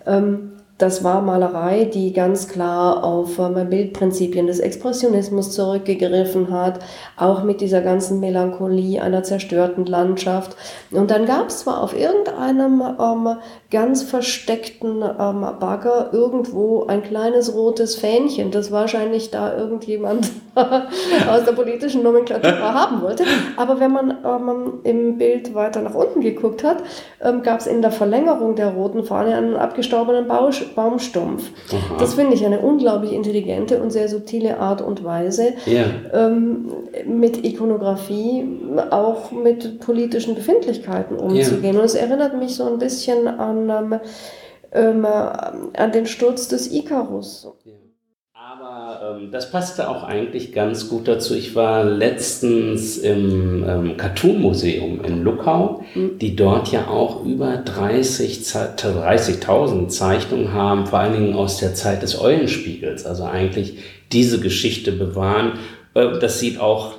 Ja. 0.06 0.18
Ähm, 0.18 0.54
das 0.78 1.04
war 1.04 1.22
Malerei, 1.22 1.86
die 1.86 2.14
ganz 2.14 2.48
klar 2.48 3.04
auf 3.04 3.40
ähm, 3.40 3.70
Bildprinzipien 3.70 4.46
des 4.46 4.60
Expressionismus 4.60 5.52
zurückgegriffen 5.52 6.52
hat, 6.52 6.80
auch 7.16 7.44
mit 7.44 7.62
dieser 7.62 7.82
ganzen 7.82 8.20
Melancholie 8.20 9.02
einer 9.02 9.24
zerstörten 9.24 9.86
Landschaft. 9.86 10.56
Und 10.92 11.10
dann 11.10 11.26
gab 11.26 11.48
es 11.48 11.60
zwar 11.60 11.82
auf 11.82 11.98
irgendeinem 11.98 12.84
ähm, 13.00 13.38
ganz 13.72 14.04
versteckten 14.04 15.02
ähm, 15.02 15.48
Bagger 15.60 16.10
irgendwo 16.14 16.86
ein 16.86 17.02
kleines 17.02 17.56
rotes 17.56 17.96
Fähnchen, 17.96 18.52
das 18.52 18.72
wahrscheinlich 18.72 19.32
da 19.32 19.58
irgendjemand 19.58 20.30
aus 21.30 21.46
der 21.46 21.52
politischen 21.54 22.04
Nomenklatur 22.04 22.52
haben 22.74 23.02
wollte. 23.02 23.24
Aber 23.56 23.80
wenn 23.80 23.92
man 23.92 24.18
ähm, 24.26 24.80
im 24.84 25.18
Bild 25.18 25.54
weiter 25.54 25.82
nach 25.82 25.94
unten 25.94 26.22
geguckt 26.22 26.64
hat, 26.64 26.78
ähm, 27.22 27.44
gab 27.44 27.60
es 27.60 27.68
in 27.68 27.82
der 27.82 27.92
Verlängerung 27.92 28.56
der 28.56 28.70
roten 28.70 29.04
Fahne 29.04 29.36
einen 29.36 29.56
abgestorbenen 29.56 30.28
Bausch 30.28 30.66
Baumstumpf. 30.76 31.50
Aha. 31.70 31.98
Das 32.00 32.16
finde 32.16 32.34
ich 32.34 32.46
eine 32.46 32.60
unglaublich 32.60 33.14
intelligente 33.14 33.82
und 33.82 33.92
sehr 33.92 34.10
subtile 34.10 34.60
Art 34.60 34.82
und 34.82 35.04
Weise, 35.04 35.54
ja. 35.66 35.86
ähm, 36.14 36.72
mit 37.06 37.46
Ikonografie 37.46 38.46
auch 38.90 39.32
mit 39.32 39.80
politischen 39.80 40.36
Befindlichkeiten 40.36 41.18
umzugehen. 41.18 41.76
Ja. 41.76 41.80
Und 41.80 41.86
es 41.86 41.96
erinnert 41.96 42.38
mich 42.38 42.56
so 42.56 42.66
ein 42.66 42.80
bisschen 42.80 43.28
an, 43.28 43.70
ähm, 43.70 44.00
ähm 44.72 45.06
an 45.06 45.92
den 45.92 46.06
Sturz 46.06 46.48
des 46.48 46.72
Icarus. 46.72 47.48
Ja. 47.66 47.74
Aber 48.60 49.18
ähm, 49.20 49.30
das 49.32 49.52
passte 49.52 49.88
auch 49.88 50.04
eigentlich 50.04 50.52
ganz 50.52 50.90
gut 50.90 51.08
dazu. 51.08 51.36
Ich 51.36 51.56
war 51.56 51.84
letztens 51.84 52.98
im 52.98 53.64
ähm, 53.68 53.98
Cartoon-Museum 53.98 55.04
in 55.04 55.24
Luckau, 55.24 55.84
mhm. 55.94 56.18
die 56.18 56.36
dort 56.36 56.72
ja 56.72 56.88
auch 56.88 57.24
über 57.24 57.64
30.000 57.64 58.76
30 58.78 59.90
Zeichnungen 59.90 60.54
haben, 60.54 60.88
vor 60.88 61.00
allen 61.00 61.14
Dingen 61.14 61.36
aus 61.36 61.58
der 61.58 61.76
Zeit 61.76 62.02
des 62.02 62.20
Eulenspiegels. 62.20 63.06
Also 63.06 63.26
eigentlich 63.26 63.78
diese 64.12 64.40
Geschichte 64.40 64.92
bewahren. 64.92 65.60
Äh, 65.94 66.18
das 66.20 66.40
sieht 66.40 66.60
auch 66.60 66.96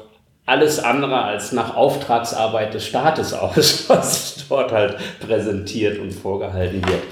alles 0.47 0.79
andere 0.79 1.23
als 1.25 1.51
nach 1.53 1.77
Auftragsarbeit 1.77 2.73
des 2.73 2.87
Staates 2.87 3.35
aus, 3.35 3.85
was 3.89 4.45
dort 4.49 4.71
halt 4.71 4.97
präsentiert 5.27 5.99
und 5.99 6.13
vorgehalten 6.13 6.83
wird. 6.87 7.03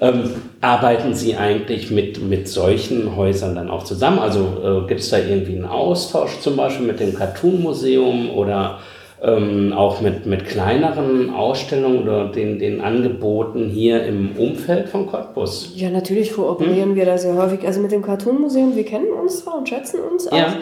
Ähm, 0.00 0.30
arbeiten 0.62 1.14
Sie 1.14 1.36
eigentlich 1.36 1.90
mit, 1.90 2.22
mit 2.22 2.48
solchen 2.48 3.16
Häusern 3.16 3.54
dann 3.54 3.68
auch 3.68 3.84
zusammen? 3.84 4.18
Also 4.18 4.84
äh, 4.84 4.88
gibt 4.88 5.00
es 5.00 5.10
da 5.10 5.18
irgendwie 5.18 5.56
einen 5.56 5.66
Austausch 5.66 6.40
zum 6.40 6.56
Beispiel 6.56 6.86
mit 6.86 7.00
dem 7.00 7.14
Cartoon-Museum 7.14 8.30
oder 8.30 8.78
ähm, 9.22 9.74
auch 9.74 10.00
mit, 10.00 10.24
mit 10.24 10.46
kleineren 10.46 11.30
Ausstellungen 11.30 12.02
oder 12.02 12.28
den, 12.28 12.58
den 12.58 12.80
Angeboten 12.80 13.68
hier 13.68 14.04
im 14.04 14.36
Umfeld 14.36 14.88
von 14.88 15.06
Cottbus? 15.06 15.72
Ja, 15.76 15.90
natürlich 15.90 16.32
kooperieren 16.32 16.90
hm? 16.90 16.96
wir 16.96 17.04
da 17.04 17.18
sehr 17.18 17.36
häufig. 17.36 17.66
Also 17.66 17.80
mit 17.80 17.92
dem 17.92 18.02
Cartoon-Museum, 18.02 18.74
wir 18.76 18.84
kennen 18.84 19.12
uns 19.12 19.40
zwar 19.40 19.58
und 19.58 19.68
schätzen 19.68 20.00
uns 20.00 20.28
auch. 20.28 20.36
Ja. 20.36 20.54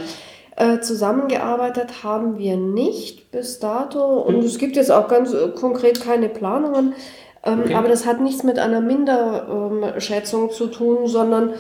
Äh, 0.57 0.81
zusammengearbeitet 0.81 2.03
haben 2.03 2.37
wir 2.37 2.57
nicht 2.57 3.31
bis 3.31 3.61
dato 3.61 4.05
und 4.05 4.39
hm. 4.39 4.45
es 4.45 4.59
gibt 4.59 4.75
jetzt 4.75 4.91
auch 4.91 5.07
ganz 5.07 5.33
äh, 5.33 5.51
konkret 5.55 6.01
keine 6.01 6.29
Planungen. 6.29 6.95
Ähm, 7.49 7.61
okay. 7.65 7.75
Aber 7.75 7.89
das 7.89 8.07
hat 8.07 8.21
nichts 8.21 8.43
mit 8.43 8.59
einer 8.59 8.81
Minderschätzung 8.81 10.51
zu 10.51 10.67
tun, 10.67 11.07
sondern 11.07 11.51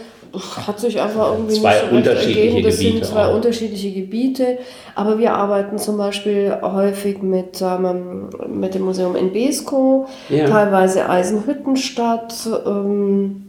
hat 0.66 0.78
sich 0.78 1.00
einfach 1.00 1.32
irgendwie 1.32 1.54
zwei 1.54 1.80
nicht 1.92 2.04
so 2.04 2.10
recht 2.10 2.26
ergeben. 2.26 2.62
Das 2.62 2.78
Gebiete 2.78 2.96
sind 2.96 3.04
zwei 3.04 3.26
auch. 3.26 3.34
unterschiedliche 3.34 3.92
Gebiete. 3.92 4.58
Aber 4.94 5.18
wir 5.18 5.34
arbeiten 5.34 5.78
zum 5.78 5.96
Beispiel 5.96 6.56
häufig 6.60 7.22
mit, 7.22 7.62
ähm, 7.62 8.28
mit 8.48 8.74
dem 8.74 8.82
Museum 8.82 9.16
in 9.16 9.32
Besko, 9.32 10.06
ja. 10.28 10.46
teilweise 10.46 11.08
Eisenhüttenstadt. 11.08 12.48
Ähm, 12.66 13.44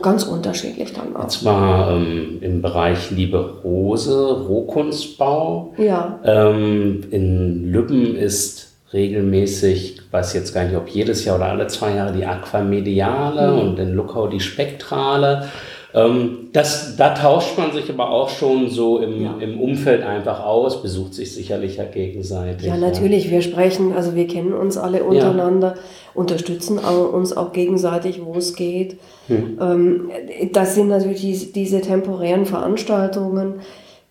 ganz 0.00 0.24
unterschiedlich 0.24 0.92
dann 0.92 1.14
auch. 1.14 1.24
Und 1.24 1.30
zwar 1.30 1.90
ähm, 1.96 2.38
im 2.40 2.62
Bereich 2.62 3.10
Liebe 3.10 3.60
Rose, 3.62 4.46
Rohkunstbau. 4.48 5.74
Ja. 5.76 6.18
Ähm, 6.24 7.02
in 7.10 7.70
Lübben 7.70 8.16
ist 8.16 8.73
regelmäßig, 8.92 10.00
weiß 10.10 10.34
jetzt 10.34 10.52
gar 10.54 10.64
nicht, 10.64 10.76
ob 10.76 10.88
jedes 10.88 11.24
Jahr 11.24 11.36
oder 11.36 11.46
alle 11.46 11.66
zwei 11.66 11.94
Jahre, 11.94 12.12
die 12.12 12.24
Aquamediale 12.24 13.52
mhm. 13.52 13.58
und 13.58 13.78
in 13.78 13.94
Luckau 13.94 14.28
die 14.28 14.40
Spektrale. 14.40 15.48
Ähm, 15.94 16.48
das, 16.52 16.96
da 16.96 17.14
tauscht 17.14 17.56
man 17.56 17.72
sich 17.72 17.88
aber 17.88 18.10
auch 18.10 18.28
schon 18.28 18.68
so 18.68 18.98
im, 18.98 19.22
ja. 19.22 19.36
im 19.38 19.60
Umfeld 19.60 20.02
einfach 20.02 20.44
aus, 20.44 20.82
besucht 20.82 21.14
sich 21.14 21.32
sicherlich 21.32 21.76
ja 21.76 21.84
gegenseitig. 21.84 22.66
Ja, 22.66 22.76
natürlich, 22.76 23.26
ja. 23.26 23.30
wir 23.30 23.42
sprechen, 23.42 23.92
also 23.94 24.16
wir 24.16 24.26
kennen 24.26 24.52
uns 24.52 24.76
alle 24.76 25.04
untereinander, 25.04 25.74
ja. 25.76 25.82
unterstützen 26.14 26.78
uns 26.78 27.36
auch 27.36 27.52
gegenseitig, 27.52 28.20
wo 28.24 28.34
es 28.34 28.56
geht. 28.56 28.98
Hm. 29.28 29.58
Ähm, 29.60 30.10
das 30.52 30.74
sind 30.74 30.88
natürlich 30.88 31.52
diese 31.52 31.80
temporären 31.80 32.44
Veranstaltungen, 32.44 33.60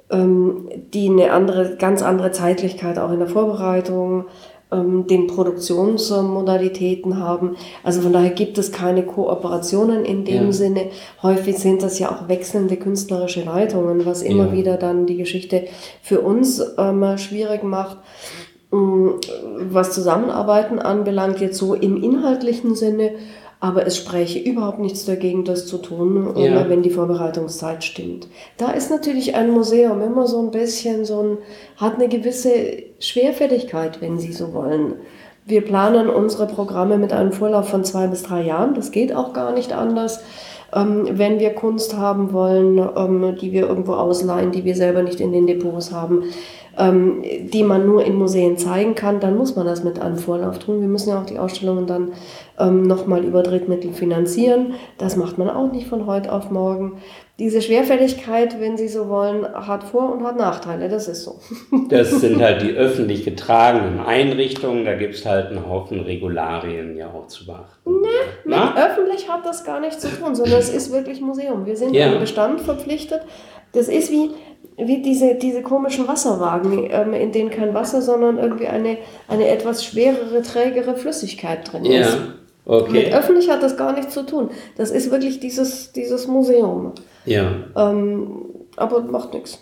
ähm, 0.10 0.70
die 0.94 1.10
eine 1.10 1.34
andere, 1.34 1.76
ganz 1.76 2.02
andere 2.02 2.32
Zeitlichkeit 2.32 2.98
auch 2.98 3.12
in 3.12 3.20
der 3.20 3.28
Vorbereitung 3.28 4.26
den 4.76 5.28
Produktionsmodalitäten 5.28 7.20
haben. 7.20 7.56
Also 7.84 8.02
von 8.02 8.14
daher 8.14 8.32
gibt 8.32 8.58
es 8.58 8.72
keine 8.72 9.04
Kooperationen 9.04 10.06
in 10.06 10.26
dem 10.26 10.46
ja. 10.46 10.52
Sinne. 10.52 10.88
Häufig 11.22 11.58
sind 11.58 11.84
das 11.84 12.00
ja 12.00 12.12
auch 12.12 12.28
wechselnde 12.28 12.78
künstlerische 12.78 13.44
Leitungen, 13.44 14.06
was 14.06 14.22
immer 14.22 14.48
ja. 14.48 14.54
wieder 14.54 14.78
dann 14.78 15.06
die 15.06 15.18
Geschichte 15.18 15.66
für 16.02 16.22
uns 16.22 16.64
ähm, 16.78 17.18
schwierig 17.18 17.64
macht. 17.64 17.98
Ähm, 18.74 19.20
was 19.60 19.94
Zusammenarbeiten 19.94 20.80
anbelangt, 20.80 21.40
jetzt 21.40 21.58
so 21.58 21.76
im 21.76 22.02
inhaltlichen 22.02 22.76
Sinne, 22.76 23.12
aber 23.64 23.88
es 23.88 23.96
spräche 23.96 24.40
überhaupt 24.40 24.80
nichts 24.80 25.06
dagegen, 25.06 25.46
das 25.46 25.68
zu 25.68 25.78
tun, 25.78 26.34
ja. 26.36 26.68
wenn 26.68 26.84
die 26.84 26.90
Vorbereitungszeit 26.90 27.82
stimmt. 27.82 28.28
Da 28.58 28.72
ist 28.72 28.92
natürlich 28.92 29.36
ein 29.36 29.52
Museum 29.52 30.02
immer 30.02 30.28
so 30.28 30.42
ein 30.42 30.52
bisschen 30.52 31.06
so 31.06 31.22
ein, 31.22 31.38
hat 31.78 31.96
eine 31.96 32.10
gewisse 32.10 32.52
Schwerfälligkeit, 33.00 34.02
wenn 34.02 34.20
Sie 34.20 34.34
so 34.34 34.54
wollen. 34.54 34.96
Wir 35.46 35.62
planen 35.62 36.10
unsere 36.10 36.46
Programme 36.46 36.98
mit 36.98 37.14
einem 37.14 37.32
Vorlauf 37.32 37.70
von 37.70 37.86
zwei 37.86 38.08
bis 38.08 38.24
drei 38.24 38.42
Jahren. 38.42 38.74
Das 38.74 38.92
geht 38.92 39.16
auch 39.16 39.32
gar 39.32 39.54
nicht 39.54 39.72
anders. 39.72 40.22
Ähm, 40.76 41.08
wenn 41.14 41.40
wir 41.40 41.52
Kunst 41.52 41.96
haben 41.96 42.34
wollen, 42.34 42.78
ähm, 42.98 43.38
die 43.40 43.54
wir 43.54 43.70
irgendwo 43.70 43.94
ausleihen, 43.94 44.52
die 44.52 44.66
wir 44.66 44.76
selber 44.76 45.04
nicht 45.04 45.22
in 45.22 45.32
den 45.32 45.48
Depots 45.48 45.94
haben, 45.94 46.24
ähm, 46.78 47.22
die 47.22 47.64
man 47.64 47.86
nur 47.86 48.04
in 48.04 48.16
Museen 48.16 48.58
zeigen 48.58 48.96
kann, 48.96 49.20
dann 49.20 49.38
muss 49.38 49.56
man 49.56 49.66
das 49.66 49.84
mit 49.84 50.00
einem 50.00 50.18
Vorlauf 50.18 50.60
tun. 50.60 50.82
Wir 50.82 50.88
müssen 50.88 51.10
ja 51.10 51.22
auch 51.22 51.26
die 51.26 51.40
Ausstellungen 51.40 51.88
dann 51.88 52.14
ähm, 52.60 52.84
nochmal 52.84 53.24
über 53.24 53.44
Drittmittel 53.44 53.94
finanzieren. 53.94 54.74
Das 54.98 55.16
macht 55.16 55.38
man 55.38 55.50
auch 55.50 55.72
nicht 55.72 55.88
von 55.88 56.06
heute 56.08 56.32
auf 56.32 56.50
morgen. 56.50 56.94
Diese 57.40 57.64
Schwerfälligkeit, 57.64 58.60
wenn 58.60 58.78
Sie 58.78 58.88
so 58.88 59.10
wollen, 59.10 59.44
hat 59.56 59.84
Vor- 59.84 60.14
und 60.14 60.24
hat 60.24 60.38
Nachteile. 60.38 60.88
Das 60.88 61.08
ist 61.08 61.24
so. 61.24 61.40
Das 61.90 62.12
sind 62.12 62.40
halt 62.40 62.62
die 62.62 62.74
öffentlich 62.74 63.26
getragenen 63.26 64.00
Einrichtungen. 64.00 64.86
Da 64.86 64.94
gibt 64.94 65.16
es 65.16 65.26
halt 65.26 65.48
einen 65.48 65.68
Haufen 65.68 66.00
Regularien 66.02 66.96
ja 66.96 67.08
auch 67.08 67.28
zu 67.28 67.48
beachten. 67.48 67.92
Nee, 68.46 68.56
öffentlich 68.56 69.28
hat 69.30 69.46
das 69.46 69.64
gar 69.64 69.80
nichts 69.80 70.00
zu 70.00 70.10
tun, 70.10 70.36
sondern 70.36 70.60
es 70.60 70.70
ist 70.70 70.92
wirklich 70.92 71.22
Museum. 71.22 71.66
Wir 71.66 71.76
sind 71.76 71.96
ja. 71.96 72.14
im 72.14 72.20
Bestand 72.20 72.62
verpflichtet. 72.62 73.22
Das 73.72 73.88
ist 73.88 74.12
wie, 74.12 74.30
wie 74.78 75.02
diese, 75.02 75.34
diese 75.34 75.64
komischen 75.64 76.08
Wasserwagen, 76.08 76.88
ähm, 76.92 77.14
in 77.14 77.32
denen 77.32 77.50
kein 77.50 77.74
Wasser, 77.74 78.04
sondern 78.04 78.38
irgendwie 78.38 78.68
eine, 78.68 78.98
eine 79.28 79.48
etwas 79.48 79.84
schwerere, 79.84 80.44
trägere 80.44 80.96
Flüssigkeit 80.96 81.72
drin 81.72 81.86
ja. 81.86 82.02
ist. 82.02 82.18
Okay. 82.66 82.92
Mit 82.92 83.14
öffentlich 83.14 83.50
hat 83.50 83.62
das 83.62 83.76
gar 83.76 83.94
nichts 83.94 84.14
zu 84.14 84.26
tun. 84.26 84.50
Das 84.78 84.92
ist 84.92 85.12
wirklich 85.12 85.40
dieses, 85.40 85.92
dieses 85.92 86.28
Museum. 86.28 86.94
Ja. 87.26 87.52
Ähm, 87.76 88.46
aber 88.78 89.02
macht 89.02 89.34
nichts. 89.34 89.60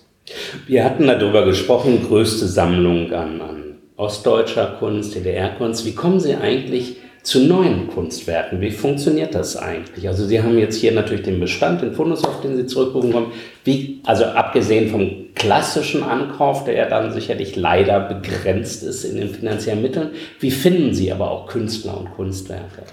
Wir 0.67 0.83
hatten 0.85 1.07
darüber 1.07 1.45
gesprochen, 1.45 2.05
größte 2.07 2.45
Sammlung 2.47 3.11
an, 3.11 3.41
an 3.41 3.77
ostdeutscher 3.97 4.77
Kunst, 4.79 5.15
DDR-Kunst. 5.15 5.85
Wie 5.85 5.95
kommen 5.95 6.19
Sie 6.19 6.35
eigentlich 6.35 6.97
zu 7.23 7.41
neuen 7.41 7.87
Kunstwerken. 7.87 8.61
Wie 8.61 8.71
funktioniert 8.71 9.35
das 9.35 9.55
eigentlich? 9.55 10.07
Also 10.07 10.25
Sie 10.25 10.41
haben 10.41 10.57
jetzt 10.57 10.77
hier 10.77 10.91
natürlich 10.91 11.23
den 11.23 11.39
Bestand, 11.39 11.81
den 11.81 11.93
Fundus, 11.93 12.23
auf 12.23 12.41
den 12.41 12.55
Sie 12.55 12.65
zurückrufen 12.65 13.11
kommen. 13.11 13.31
Wie, 13.63 14.01
also 14.05 14.25
abgesehen 14.25 14.89
vom 14.89 15.09
klassischen 15.35 16.03
Ankauf, 16.03 16.63
der 16.63 16.75
ja 16.75 16.89
dann 16.89 17.13
sicherlich 17.13 17.55
leider 17.55 17.99
begrenzt 17.99 18.83
ist 18.83 19.03
in 19.03 19.17
den 19.17 19.29
finanziellen 19.29 19.81
Mitteln, 19.81 20.11
wie 20.39 20.51
finden 20.51 20.93
Sie 20.93 21.11
aber 21.11 21.29
auch 21.29 21.47
Künstler 21.47 21.99
und 21.99 22.11
Kunstwerke? 22.15 22.83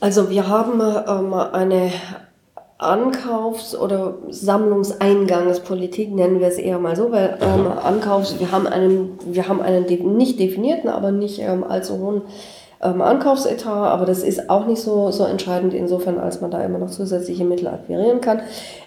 Also 0.00 0.30
wir 0.30 0.48
haben 0.48 0.80
ähm, 0.80 1.34
eine 1.34 1.92
Ankaufs- 2.78 3.76
oder 3.76 4.14
Sammlungseingangspolitik, 4.30 6.12
nennen 6.12 6.38
wir 6.38 6.46
es 6.46 6.58
eher 6.58 6.78
mal 6.78 6.94
so, 6.94 7.10
weil 7.10 7.36
ähm, 7.40 7.66
Ankaufs, 7.66 8.38
wir 8.38 8.52
haben 8.52 8.68
einen, 8.68 9.18
wir 9.26 9.48
haben 9.48 9.60
einen 9.60 9.86
nicht 10.16 10.38
definierten, 10.38 10.88
aber 10.88 11.10
nicht 11.10 11.40
ähm, 11.40 11.64
allzu 11.64 11.98
hohen 11.98 12.22
ähm, 12.82 13.02
Ankaufsetat, 13.02 13.90
aber 13.90 14.04
das 14.04 14.22
ist 14.22 14.50
auch 14.50 14.66
nicht 14.66 14.80
so, 14.80 15.10
so 15.10 15.24
entscheidend 15.24 15.74
insofern, 15.74 16.18
als 16.18 16.40
man 16.40 16.50
da 16.50 16.62
immer 16.62 16.78
noch 16.78 16.90
zusätzliche 16.90 17.44
Mittel 17.44 17.68
akquirieren 17.68 18.20
kann. 18.20 18.40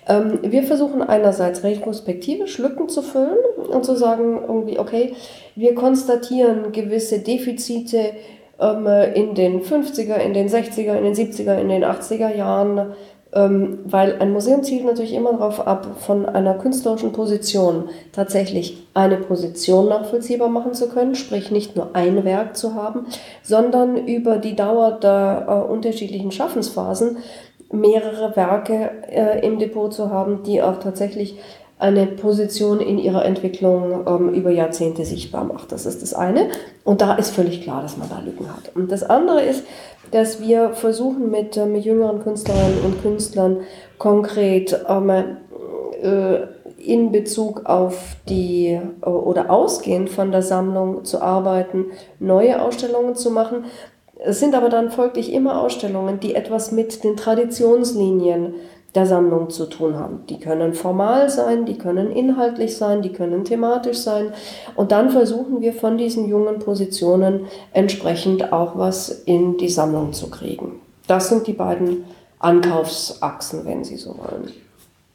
Ähm, 0.08 0.40
wir 0.44 0.64
versuchen 0.64 1.02
einerseits 1.02 1.64
retrospektivisch 1.64 2.58
Lücken 2.58 2.88
zu 2.90 3.02
füllen 3.02 3.38
und 3.70 3.86
zu 3.86 3.96
sagen, 3.96 4.40
irgendwie, 4.48 4.80
okay, 4.80 5.16
wir 5.56 5.76
konstatieren 5.76 6.72
gewisse 6.72 7.20
Defizite 7.20 8.12
ähm, 8.60 8.88
in 9.14 9.36
den 9.36 9.62
50er, 9.62 10.16
in 10.16 10.34
den 10.34 10.48
60er, 10.48 10.96
in 10.96 11.04
den 11.04 11.14
70er, 11.14 11.60
in 11.60 11.70
den 11.70 11.84
80er 11.84 12.34
Jahren 12.34 12.94
weil 13.34 14.20
ein 14.20 14.34
Museum 14.34 14.62
zielt 14.64 14.84
natürlich 14.84 15.14
immer 15.14 15.32
darauf 15.32 15.66
ab, 15.66 15.88
von 16.00 16.26
einer 16.26 16.56
künstlerischen 16.56 17.14
Position 17.14 17.90
tatsächlich 18.12 18.86
eine 18.94 19.18
Position 19.18 19.88
nachvollziehbar 19.88 20.50
machen 20.50 20.74
zu 20.74 20.90
können, 20.90 21.16
sprich 21.16 21.50
nicht 21.50 21.78
nur 21.78 21.96
ein 21.96 22.26
Werk 22.26 22.58
zu 22.58 22.76
haben, 22.76 23.06
sondern 23.42 23.96
über 24.06 24.38
die 24.38 24.56
Dauer 24.56 25.00
der 25.02 25.46
äh, 25.48 25.72
unterschiedlichen 25.72 26.32
Schaffensphasen 26.32 27.18
mehrere 27.72 28.36
Werke 28.36 28.92
äh, 29.10 29.46
im 29.46 29.60
Depot 29.60 29.94
zu 29.94 30.10
haben, 30.10 30.44
die 30.44 30.62
auch 30.62 30.80
tatsächlich 30.80 31.38
eine 31.82 32.06
Position 32.06 32.80
in 32.80 33.00
ihrer 33.00 33.26
Entwicklung 33.26 34.06
ähm, 34.06 34.30
über 34.34 34.52
Jahrzehnte 34.52 35.04
sichtbar 35.04 35.44
macht. 35.44 35.72
Das 35.72 35.88
ist 35.88 36.04
das 36.04 36.14
eine. 36.14 36.50
Und 36.84 37.02
da 37.02 37.16
ist 37.16 37.32
völlig 37.32 37.64
klar, 37.64 37.82
dass 37.82 37.98
man 37.98 38.08
da 38.08 38.20
Lücken 38.20 38.48
hat. 38.48 38.76
Und 38.76 38.92
das 38.92 39.02
andere 39.02 39.42
ist, 39.42 39.64
dass 40.12 40.40
wir 40.42 40.74
versuchen 40.74 41.32
mit, 41.32 41.58
äh, 41.58 41.66
mit 41.66 41.84
jüngeren 41.84 42.22
Künstlerinnen 42.22 42.82
und 42.86 43.02
Künstlern 43.02 43.62
konkret 43.98 44.80
ähm, 44.88 45.10
äh, 45.10 46.42
in 46.78 47.12
Bezug 47.12 47.66
auf 47.66 48.16
die 48.30 48.80
äh, 49.02 49.06
oder 49.06 49.50
ausgehend 49.50 50.12
von 50.12 50.32
der 50.32 50.44
Sammlung 50.44 51.04
zu 51.04 51.22
arbeiten, 51.22 51.86
neue 52.20 52.62
Ausstellungen 52.62 53.16
zu 53.16 53.32
machen. 53.32 53.66
Es 54.24 54.40
sind 54.40 54.54
aber 54.54 54.70
dann 54.70 54.92
folglich 54.92 55.34
immer 55.34 55.60
Ausstellungen, 55.62 56.20
die 56.20 56.36
etwas 56.36 56.72
mit 56.72 57.04
den 57.04 57.18
Traditionslinien 57.18 58.54
der 58.96 59.06
Sammlung 59.06 59.50
zu 59.50 59.68
tun 59.68 59.98
haben. 59.98 60.24
Die 60.30 60.40
können 60.40 60.74
formal 60.74 61.30
sein, 61.30 61.66
die 61.66 61.78
können 61.78 62.12
inhaltlich 62.12 62.76
sein, 62.76 63.02
die 63.02 63.14
können 63.14 63.46
thematisch 63.46 64.00
sein. 64.00 64.34
Und 64.76 64.92
dann 64.92 65.10
versuchen 65.10 65.62
wir 65.62 65.74
von 65.74 65.98
diesen 65.98 66.28
jungen 66.28 66.60
Positionen 66.60 67.46
entsprechend 67.72 68.52
auch 68.52 68.78
was 68.78 69.10
in 69.10 69.58
die 69.58 69.70
Sammlung 69.70 70.12
zu 70.12 70.30
kriegen. 70.30 70.82
Das 71.08 71.30
sind 71.30 71.48
die 71.48 71.54
beiden 71.54 72.04
Ankaufsachsen, 72.40 73.66
wenn 73.66 73.84
Sie 73.84 73.98
so 73.98 74.10
wollen. 74.10 74.52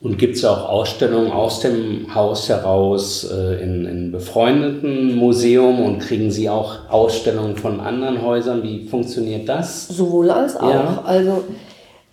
Und 0.01 0.19
gibt 0.19 0.37
es 0.37 0.45
auch 0.45 0.69
Ausstellungen 0.69 1.33
aus 1.33 1.61
dem 1.61 2.15
Haus 2.15 2.49
heraus 2.49 3.31
äh, 3.31 3.63
in, 3.63 3.87
in 3.87 4.13
befreundeten 4.13 5.17
Museum 5.17 5.81
und 5.81 6.01
kriegen 6.01 6.31
Sie 6.31 6.49
auch 6.51 6.91
Ausstellungen 6.91 7.57
von 7.57 7.81
anderen 7.81 8.23
Häusern? 8.23 8.63
Wie 8.63 8.87
funktioniert 8.87 9.49
das? 9.49 9.89
Sowohl 9.89 10.31
als 10.31 10.57
auch. 10.57 10.71
Ja. 10.71 11.03
Also 11.05 11.45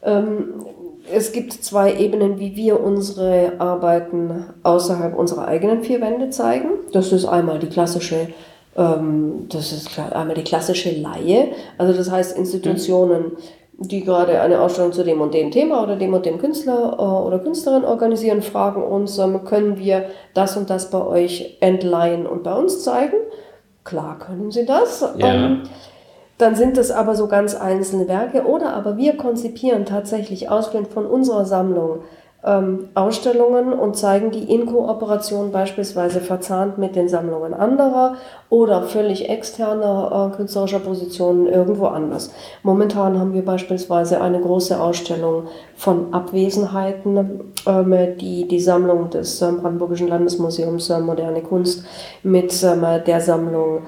ähm, 0.02 0.54
es 1.12 1.32
gibt 1.32 1.54
zwei 1.54 1.96
Ebenen, 1.96 2.40
wie 2.40 2.56
wir 2.56 2.82
unsere 2.82 3.54
Arbeiten 3.60 4.46
außerhalb 4.64 5.16
unserer 5.18 5.48
eigenen 5.48 5.84
vier 5.84 6.02
Wände 6.02 6.30
zeigen. 6.30 6.70
Das 6.92 7.12
ist 7.12 7.26
einmal 7.26 7.60
die 7.60 7.68
klassische 7.68 8.28
ähm, 8.76 9.48
das 9.50 9.72
ist 9.72 9.98
einmal 10.00 10.36
die 10.36 10.44
klassische 10.44 10.92
Laie. 10.92 11.52
Also 11.78 11.94
das 11.94 12.10
heißt 12.10 12.38
Institutionen, 12.38 13.34
die 13.78 14.04
gerade 14.04 14.40
eine 14.42 14.62
Ausstellung 14.62 14.94
zu 14.94 15.04
dem 15.04 15.22
und 15.22 15.34
dem 15.34 15.52
Thema 15.52 15.84
oder 15.84 15.96
dem 15.96 16.14
und 16.14 16.26
dem 16.26 16.38
Künstler 16.38 16.96
äh, 16.98 17.28
oder 17.28 17.40
Künstlerin 17.40 17.84
organisieren, 17.84 18.42
fragen 18.42 18.84
uns, 18.84 19.18
ähm, 19.18 19.44
können 19.46 19.78
wir 19.78 20.06
das 20.34 20.58
und 20.58 20.70
das 20.70 20.90
bei 20.90 21.04
euch 21.04 21.58
entleihen 21.60 22.26
und 22.26 22.44
bei 22.44 22.54
uns 22.54 22.84
zeigen? 22.84 23.18
Klar 23.84 24.20
können 24.20 24.52
sie 24.52 24.66
das. 24.66 25.02
Ja. 25.18 25.34
Ähm, 25.34 25.64
dann 26.38 26.56
sind 26.56 26.78
es 26.78 26.92
aber 26.92 27.16
so 27.16 27.28
ganz 27.28 27.56
einzelne 27.56 28.08
Werke 28.08 28.46
oder 28.46 28.74
aber 28.74 28.98
wir 28.98 29.18
konzipieren 29.18 29.86
tatsächlich 29.86 30.50
ausgehend 30.50 30.88
von 30.88 31.06
unserer 31.06 31.46
Sammlung 31.46 32.00
ähm, 32.46 32.90
Ausstellungen 32.94 33.72
und 33.72 33.96
zeigen 33.96 34.32
die 34.32 34.54
in 34.54 34.66
Kooperation 34.66 35.52
beispielsweise 35.52 36.20
verzahnt 36.20 36.78
mit 36.78 36.96
den 36.96 37.08
Sammlungen 37.08 37.54
anderer 37.54 38.16
oder 38.50 38.84
völlig 38.84 39.30
externer 39.30 40.32
äh, 40.34 40.36
künstlerischer 40.36 40.80
Positionen 40.80 41.48
irgendwo 41.48 41.88
anders. 41.88 42.32
Momentan 42.64 43.18
haben 43.18 43.34
wir 43.34 43.46
beispielsweise 43.46 44.20
eine 44.20 44.42
große 44.42 44.80
Ausstellung 44.80 45.44
von 45.76 46.14
Abwesenheiten, 46.14 47.54
ähm, 47.66 47.96
die 48.20 48.48
die 48.48 48.60
Sammlung 48.60 49.10
des 49.10 49.42
ähm, 49.42 49.62
Brandenburgischen 49.62 50.10
Landesmuseums 50.10 50.90
äh, 50.90 51.00
Moderne 51.00 51.42
Kunst 51.42 51.86
mit 52.24 52.62
ähm, 52.64 52.86
der 53.06 53.22
Sammlung 53.22 53.84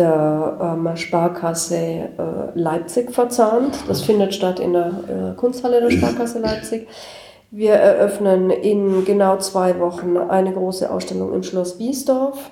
der 0.00 0.58
ähm, 0.60 0.96
Sparkasse 0.96 1.76
äh, 1.76 2.08
Leipzig 2.54 3.12
verzahnt. 3.12 3.76
Das 3.86 4.02
findet 4.02 4.34
statt 4.34 4.58
in 4.58 4.72
der 4.72 4.86
äh, 4.86 5.36
Kunsthalle 5.36 5.80
der 5.80 5.90
Sparkasse 5.96 6.40
Leipzig. 6.40 6.88
Wir 7.52 7.74
eröffnen 7.74 8.50
in 8.50 9.04
genau 9.04 9.36
zwei 9.38 9.78
Wochen 9.80 10.16
eine 10.16 10.52
große 10.52 10.90
Ausstellung 10.90 11.34
im 11.34 11.42
Schloss 11.42 11.78
Biesdorf. 11.78 12.50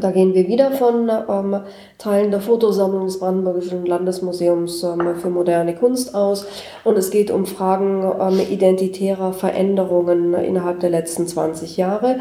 Da 0.00 0.10
gehen 0.10 0.34
wir 0.34 0.48
wieder 0.48 0.72
von 0.72 1.10
ähm, 1.28 1.60
Teilen 1.98 2.30
der 2.30 2.40
Fotosammlung 2.40 3.06
des 3.06 3.18
Brandenburgischen 3.18 3.86
Landesmuseums 3.86 4.82
ähm, 4.82 5.16
für 5.16 5.30
moderne 5.30 5.74
Kunst 5.74 6.14
aus. 6.14 6.46
Und 6.84 6.98
es 6.98 7.10
geht 7.10 7.30
um 7.30 7.46
Fragen 7.46 8.10
ähm, 8.20 8.40
identitärer 8.40 9.32
Veränderungen 9.32 10.34
innerhalb 10.34 10.80
der 10.80 10.90
letzten 10.90 11.26
20 11.26 11.76
Jahre. 11.76 12.20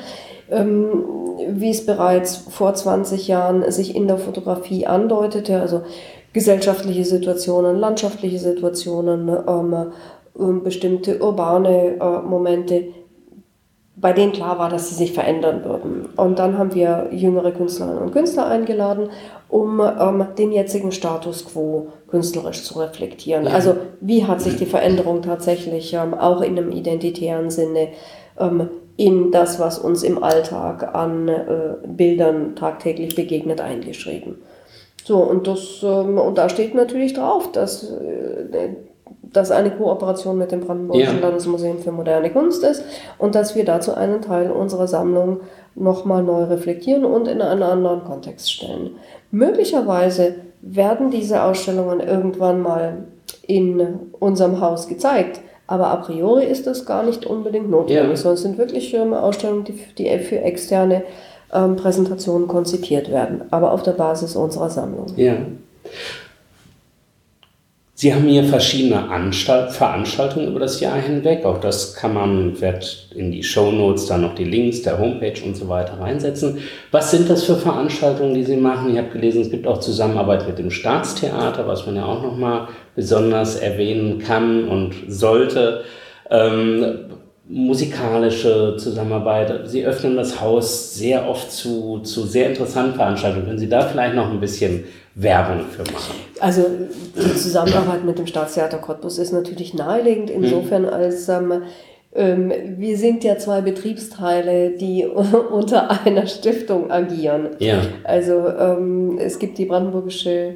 Ähm, 0.49 1.03
wie 1.49 1.71
es 1.71 1.86
bereits 1.86 2.38
vor 2.38 2.73
20 2.73 3.27
Jahren 3.27 3.69
sich 3.71 3.95
in 3.95 4.08
der 4.08 4.17
Fotografie 4.17 4.86
andeutete, 4.86 5.60
also 5.60 5.81
gesellschaftliche 6.34 7.05
Situationen, 7.05 7.77
landschaftliche 7.77 8.39
Situationen, 8.39 9.29
ähm, 9.47 10.63
bestimmte 10.63 11.21
urbane 11.21 11.97
äh, 11.99 12.27
Momente, 12.27 12.88
bei 13.95 14.12
denen 14.12 14.34
klar 14.34 14.60
war, 14.60 14.69
dass 14.69 14.89
sie 14.89 14.95
sich 14.95 15.13
verändern 15.13 15.63
würden. 15.63 16.10
Und 16.17 16.38
dann 16.38 16.58
haben 16.58 16.75
wir 16.75 17.08
jüngere 17.12 17.51
Künstlerinnen 17.51 17.99
und 17.99 18.12
Künstler 18.12 18.47
eingeladen, 18.47 19.10
um 19.47 19.79
ähm, 19.79 20.25
den 20.38 20.51
jetzigen 20.51 20.91
Status 20.91 21.45
quo 21.45 21.88
künstlerisch 22.10 22.63
zu 22.63 22.79
reflektieren. 22.79 23.47
Also 23.47 23.77
wie 24.01 24.25
hat 24.25 24.41
sich 24.41 24.58
die 24.58 24.65
Veränderung 24.65 25.21
tatsächlich 25.21 25.93
ähm, 25.93 26.13
auch 26.13 26.41
in 26.41 26.58
einem 26.58 26.71
identitären 26.71 27.49
Sinne 27.49 27.89
ähm, 28.38 28.69
in 28.97 29.31
das, 29.31 29.60
was 29.60 29.77
uns 29.77 30.03
im 30.03 30.23
Alltag 30.23 30.95
an 30.95 31.27
äh, 31.27 31.43
Bildern 31.86 32.55
tagtäglich 32.55 33.15
begegnet, 33.15 33.62
eingeschrieben. 33.62 34.38
So, 35.03 35.17
und, 35.17 35.47
das, 35.47 35.84
ähm, 35.84 36.17
und 36.17 36.38
da 36.38 36.49
steht 36.49 36.73
natürlich 36.73 37.13
drauf, 37.13 37.51
dass 37.51 37.91
äh, 37.91 38.69
dass 39.36 39.51
eine 39.51 39.71
Kooperation 39.71 40.38
mit 40.38 40.51
dem 40.51 40.62
Brandenburgischen 40.62 41.17
ja. 41.17 41.27
Landesmuseum 41.27 41.79
für 41.79 41.91
moderne 41.91 42.31
Kunst 42.31 42.63
ist 42.63 42.84
und 43.17 43.36
dass 43.36 43.55
wir 43.55 43.65
dazu 43.65 43.93
einen 43.93 44.21
Teil 44.21 44.49
unserer 44.49 44.88
Sammlung 44.88 45.41
nochmal 45.75 46.23
neu 46.23 46.43
reflektieren 46.43 47.03
und 47.03 47.27
in 47.27 47.41
einen 47.41 47.63
anderen 47.63 48.03
Kontext 48.05 48.51
stellen. 48.51 48.91
Möglicherweise 49.31 50.36
werden 50.62 51.12
diese 51.12 51.43
Ausstellungen 51.43 51.99
irgendwann 51.99 52.62
mal 52.62 53.05
in 53.45 54.12
unserem 54.19 54.62
Haus 54.62 54.88
gezeigt. 54.88 55.41
Aber 55.67 55.88
a 55.88 55.95
priori 55.97 56.45
ist 56.45 56.67
das 56.67 56.86
gar 56.86 57.04
nicht 57.04 57.25
unbedingt 57.25 57.69
notwendig, 57.69 58.10
ja. 58.10 58.15
sondern 58.15 58.36
es 58.36 58.41
sind 58.41 58.58
wirklich 58.58 58.93
ähm, 58.93 59.13
Ausstellungen, 59.13 59.63
die, 59.63 59.80
die 59.97 60.19
für 60.19 60.39
externe 60.41 61.04
ähm, 61.54 61.75
Präsentationen 61.75 62.47
konzipiert 62.47 63.10
werden, 63.10 63.43
aber 63.51 63.71
auf 63.71 63.84
der 63.84 63.93
Basis 63.93 64.36
unserer 64.36 64.69
Sammlung. 64.69 65.08
Ja. 65.15 65.38
Sie 67.97 68.13
haben 68.13 68.27
hier 68.27 68.43
verschiedene 68.43 69.08
Anstalt 69.10 69.71
Veranstaltungen 69.71 70.49
über 70.49 70.60
das 70.60 70.81
Jahr 70.81 70.97
hinweg. 70.97 71.45
Auch 71.45 71.62
das 71.62 71.95
kann 71.95 72.13
man, 72.13 72.60
wird 72.60 73.08
in 73.15 73.31
die 73.31 73.41
Show 73.41 73.71
Notes 73.71 74.08
dann 74.08 74.21
noch 74.21 74.36
die 74.36 74.43
Links 74.43 74.81
der 74.81 74.99
Homepage 74.99 75.41
und 75.45 75.55
so 75.55 75.69
weiter 75.69 75.97
reinsetzen. 76.01 76.58
Was 76.91 77.12
sind 77.12 77.29
das 77.29 77.45
für 77.45 77.55
Veranstaltungen, 77.55 78.34
die 78.34 78.43
Sie 78.43 78.58
machen? 78.58 78.91
Ich 78.91 78.97
habe 78.97 79.12
gelesen, 79.12 79.43
es 79.43 79.49
gibt 79.49 79.65
auch 79.65 79.79
Zusammenarbeit 79.79 80.45
mit 80.45 80.58
dem 80.58 80.71
Staatstheater, 80.71 81.69
was 81.69 81.86
man 81.86 81.95
ja 81.95 82.05
auch 82.05 82.21
nochmal 82.21 82.67
besonders 82.97 83.55
erwähnen 83.55 84.19
kann 84.19 84.67
und 84.67 84.93
sollte. 85.08 85.86
Ähm, 86.29 87.05
musikalische 87.47 88.75
Zusammenarbeit. 88.77 89.69
Sie 89.69 89.86
öffnen 89.86 90.17
das 90.17 90.41
Haus 90.41 90.95
sehr 90.95 91.29
oft 91.29 91.51
zu, 91.51 91.99
zu 91.99 92.23
sehr 92.25 92.49
interessanten 92.49 92.95
Veranstaltungen. 92.95 93.45
Können 93.45 93.60
Sie 93.60 93.69
da 93.69 93.81
vielleicht 93.81 94.15
noch 94.15 94.31
ein 94.31 94.39
bisschen 94.39 94.84
Werbung 95.15 95.65
für 95.69 95.84
machen? 95.91 96.15
Also 96.39 96.63
die 97.15 97.36
Zusammenarbeit 97.36 98.04
mit 98.04 98.19
dem 98.19 98.28
Staatstheater 98.28 98.78
Cottbus 98.78 99.17
ist 99.17 99.32
natürlich 99.32 99.73
naheliegend, 99.73 100.30
insofern 100.30 100.84
mhm. 100.84 100.89
als 100.89 101.28
ähm, 101.30 101.63
ähm, 102.13 102.51
wir 102.78 102.97
sind 102.97 103.23
ja 103.23 103.38
zwei 103.38 103.62
Betriebsteile, 103.62 104.71
die 104.71 105.06
unter 105.51 106.06
einer 106.06 106.28
Stiftung 106.28 106.91
agieren. 106.91 107.49
Ja. 107.60 107.80
Also 108.04 108.47
ähm, 108.47 109.17
es 109.19 109.39
gibt 109.39 109.58
die 109.58 109.65
Brandenburgische 109.65 110.56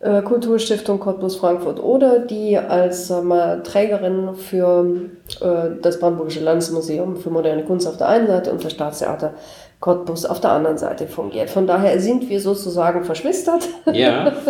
äh, 0.00 0.22
Kulturstiftung 0.22 0.98
Cottbus 0.98 1.36
Frankfurt 1.36 1.82
oder 1.82 2.20
die 2.20 2.56
als 2.58 3.10
äh, 3.10 3.62
Trägerin 3.62 4.34
für 4.34 4.86
äh, 5.40 5.80
das 5.82 6.00
Brandenburgische 6.00 6.40
Landesmuseum 6.40 7.16
für 7.16 7.30
moderne 7.30 7.64
Kunst 7.64 7.86
auf 7.86 7.96
der 7.96 8.08
einen 8.08 8.26
Seite 8.26 8.50
und 8.50 8.64
das 8.64 8.72
Staatstheater 8.72 9.34
Cottbus 9.80 10.26
auf 10.26 10.40
der 10.40 10.52
anderen 10.52 10.76
Seite 10.76 11.06
fungiert. 11.06 11.48
Von 11.48 11.66
daher 11.66 11.98
sind 12.00 12.28
wir 12.28 12.40
sozusagen 12.40 13.04
verschwistert 13.04 13.68
ja. 13.92 14.32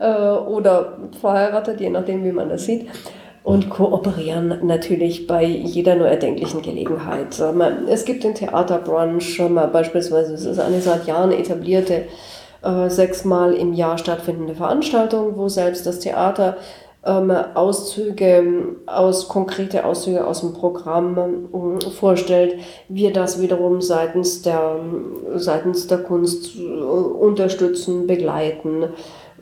Äh, 0.00 0.30
oder 0.30 0.96
verheiratet, 1.20 1.80
je 1.80 1.90
nachdem, 1.90 2.24
wie 2.24 2.30
man 2.30 2.48
das 2.48 2.66
sieht. 2.66 2.88
Und 3.42 3.68
kooperieren 3.68 4.64
natürlich 4.64 5.26
bei 5.26 5.44
jeder 5.44 5.96
nur 5.96 6.06
erdenklichen 6.06 6.62
Gelegenheit. 6.62 7.42
Es 7.88 8.04
gibt 8.04 8.22
den 8.22 8.34
Theaterbrunch, 8.34 9.42
beispielsweise, 9.72 10.34
es 10.34 10.44
ist 10.44 10.60
eine 10.60 10.80
seit 10.80 11.06
Jahren 11.06 11.32
etablierte 11.32 12.04
äh, 12.62 12.90
sechsmal 12.90 13.54
im 13.54 13.72
Jahr 13.72 13.98
stattfindende 13.98 14.54
Veranstaltung, 14.54 15.36
wo 15.36 15.48
selbst 15.48 15.86
das 15.86 15.98
Theater 15.98 16.58
ähm, 17.04 17.30
Auszüge 17.54 18.76
aus, 18.86 19.28
konkrete 19.28 19.84
Auszüge 19.84 20.26
aus 20.26 20.40
dem 20.40 20.52
Programm 20.52 21.78
äh, 21.78 21.90
vorstellt, 21.90 22.56
wir 22.88 23.12
das 23.12 23.40
wiederum 23.40 23.80
seitens 23.80 24.42
der, 24.42 24.76
seitens 25.36 25.86
der 25.86 25.98
Kunst 25.98 26.56
äh, 26.56 26.60
unterstützen, 26.60 28.06
begleiten, 28.06 28.84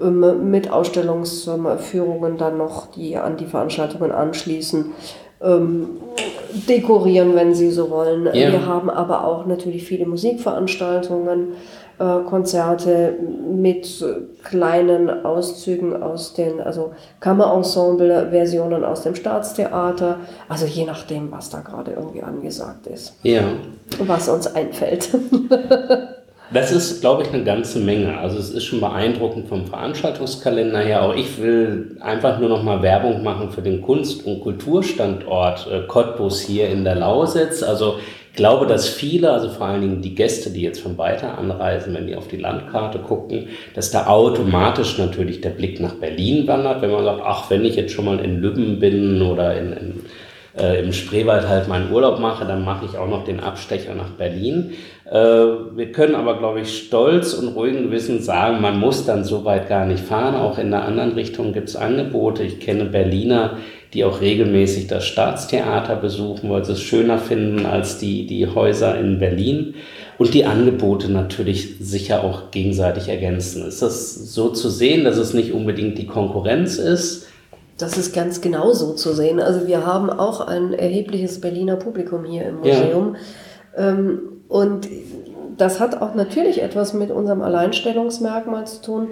ähm, 0.01 0.51
mit 0.51 0.71
Ausstellungsführungen 0.71 2.37
dann 2.37 2.59
noch, 2.59 2.88
die 2.92 3.16
an 3.16 3.37
die 3.37 3.47
Veranstaltungen 3.47 4.12
anschließen. 4.12 4.92
Ähm, 5.42 5.88
dekorieren, 6.69 7.35
wenn 7.35 7.55
Sie 7.55 7.71
so 7.71 7.90
wollen. 7.90 8.27
Ja. 8.27 8.53
Wir 8.53 8.66
haben 8.66 8.88
aber 8.88 9.25
auch 9.25 9.45
natürlich 9.47 9.85
viele 9.85 10.07
Musikveranstaltungen, 10.07 11.49
äh, 11.51 11.55
Konzerte 11.98 13.14
mit 13.50 14.04
kleinen 14.44 15.24
Auszügen 15.24 16.02
aus 16.02 16.35
den, 16.35 16.61
also 16.61 16.92
Kammerensemble-Versionen 17.20 18.85
aus 18.85 19.02
dem 19.02 19.14
Staatstheater, 19.14 20.18
also 20.48 20.66
je 20.66 20.85
nachdem, 20.85 21.32
was 21.32 21.50
da 21.50 21.61
gerade 21.61 21.92
irgendwie 21.92 22.22
angesagt 22.22 22.87
ist. 22.87 23.14
Ja. 23.22 23.42
Was 24.00 24.28
uns 24.28 24.46
einfällt. 24.46 25.09
Das 26.52 26.70
ist, 26.70 27.00
glaube 27.00 27.24
ich, 27.24 27.32
eine 27.32 27.42
ganze 27.42 27.80
Menge. 27.80 28.18
Also 28.18 28.38
es 28.38 28.50
ist 28.50 28.64
schon 28.64 28.80
beeindruckend 28.80 29.48
vom 29.48 29.66
Veranstaltungskalender 29.66 30.78
her. 30.78 31.02
Auch 31.02 31.14
ich 31.14 31.40
will 31.42 31.96
einfach 32.00 32.38
nur 32.38 32.48
noch 32.48 32.62
mal 32.62 32.82
Werbung 32.82 33.24
machen 33.24 33.50
für 33.50 33.62
den 33.62 33.82
Kunst- 33.82 34.24
und 34.24 34.42
Kulturstandort 34.42 35.66
äh, 35.70 35.80
Cottbus 35.88 36.40
hier 36.40 36.68
in 36.68 36.85
der 36.85 36.94
Lausitz. 36.94 37.64
Also 37.64 37.96
glaube, 38.37 38.66
dass 38.66 38.88
viele, 38.88 39.33
also 39.33 39.49
vor 39.49 39.66
allen 39.66 39.81
Dingen 39.81 40.03
die 40.03 40.14
Gäste, 40.14 40.51
die 40.51 40.62
jetzt 40.62 40.81
von 40.81 40.96
weiter 40.99 41.37
anreisen, 41.38 41.94
wenn 41.94 42.07
die 42.07 42.14
auf 42.14 42.29
die 42.29 42.37
Landkarte 42.37 42.99
gucken, 42.99 43.49
dass 43.75 43.90
da 43.90 44.07
automatisch 44.07 44.99
natürlich 44.99 45.40
der 45.40 45.51
Blick 45.51 45.81
nach 45.81 45.94
Berlin 45.94 46.46
wandert, 46.46 46.83
wenn 46.83 46.92
man 46.92 47.05
sagt, 47.05 47.22
ach, 47.25 47.51
wenn 47.51 47.64
ich 47.64 47.77
jetzt 47.77 47.92
schon 47.92 48.05
mal 48.05 48.20
in 48.20 48.40
Lübben 48.40 48.79
bin 48.79 49.22
oder 49.22 49.59
in, 49.59 49.72
in 49.72 50.01
äh, 50.59 50.83
im 50.83 50.92
Spreewald 50.92 51.49
halt 51.49 51.68
meinen 51.68 51.92
Urlaub 51.92 52.18
mache, 52.18 52.44
dann 52.46 52.64
mache 52.64 52.87
ich 52.87 52.96
auch 52.96 53.09
noch 53.09 53.25
den 53.25 53.40
Abstecher 53.40 53.94
nach 53.94 54.11
Berlin. 54.11 54.72
Äh, 55.05 55.16
wir 55.16 55.92
können 55.92 56.14
aber, 56.14 56.38
glaube 56.38 56.61
ich, 56.61 56.79
stolz 56.79 57.35
und 57.35 57.49
ruhigen 57.49 57.85
Gewissen 57.85 58.22
sagen, 58.22 58.61
man 58.61 58.81
muss 58.81 59.05
dann 59.05 59.25
so 59.25 59.44
weit 59.44 59.68
gar 59.68 59.85
nicht 59.85 60.03
fahren. 60.03 60.35
Auch 60.35 60.59
in 60.59 60.70
der 60.70 60.85
anderen 60.85 61.12
Richtung 61.12 61.53
gibt 61.53 61.68
es 61.68 61.77
Angebote. 61.77 62.42
Ich 62.42 62.61
kenne 62.61 62.87
Berliner, 62.87 63.59
die 63.96 64.04
auch 64.04 64.20
regelmäßig 64.20 64.88
das 64.88 65.06
Staatstheater 65.06 65.96
besuchen, 65.96 66.50
weil 66.50 66.64
sie 66.64 66.72
es 66.72 66.82
schöner 66.82 67.18
finden 67.18 67.64
als 67.64 67.96
die, 67.96 68.26
die 68.26 68.46
Häuser 68.46 68.98
in 68.98 69.18
Berlin. 69.18 69.74
Und 70.18 70.35
die 70.35 70.44
Angebote 70.44 71.11
natürlich 71.11 71.76
sicher 71.80 72.22
auch 72.22 72.50
gegenseitig 72.50 73.09
ergänzen. 73.09 73.66
Ist 73.66 73.82
das 73.82 74.14
so 74.14 74.50
zu 74.50 74.68
sehen, 74.68 75.04
dass 75.04 75.16
es 75.16 75.35
nicht 75.35 75.52
unbedingt 75.52 75.98
die 75.98 76.06
Konkurrenz 76.06 76.76
ist? 76.76 77.26
Das 77.78 77.98
ist 77.98 78.14
ganz 78.14 78.40
genau 78.40 78.72
so 78.72 78.94
zu 78.94 79.12
sehen. 79.12 79.40
Also 79.40 79.66
wir 79.66 79.87
haben 79.87 80.09
auch 80.11 80.40
ein 80.40 80.72
erhebliches 80.72 81.40
Berliner 81.40 81.76
Publikum 81.76 82.24
hier 82.24 82.46
im 82.46 82.56
Museum. 82.59 83.16
Ja. 83.76 83.90
Ähm, 83.90 84.20
und 84.48 84.88
das 85.56 85.80
hat 85.80 86.00
auch 86.00 86.14
natürlich 86.14 86.62
etwas 86.62 86.92
mit 86.92 87.11
unserem 87.11 87.42
Alleinstellungsmerkmal 87.42 88.66
zu 88.66 88.82
tun, 88.82 89.09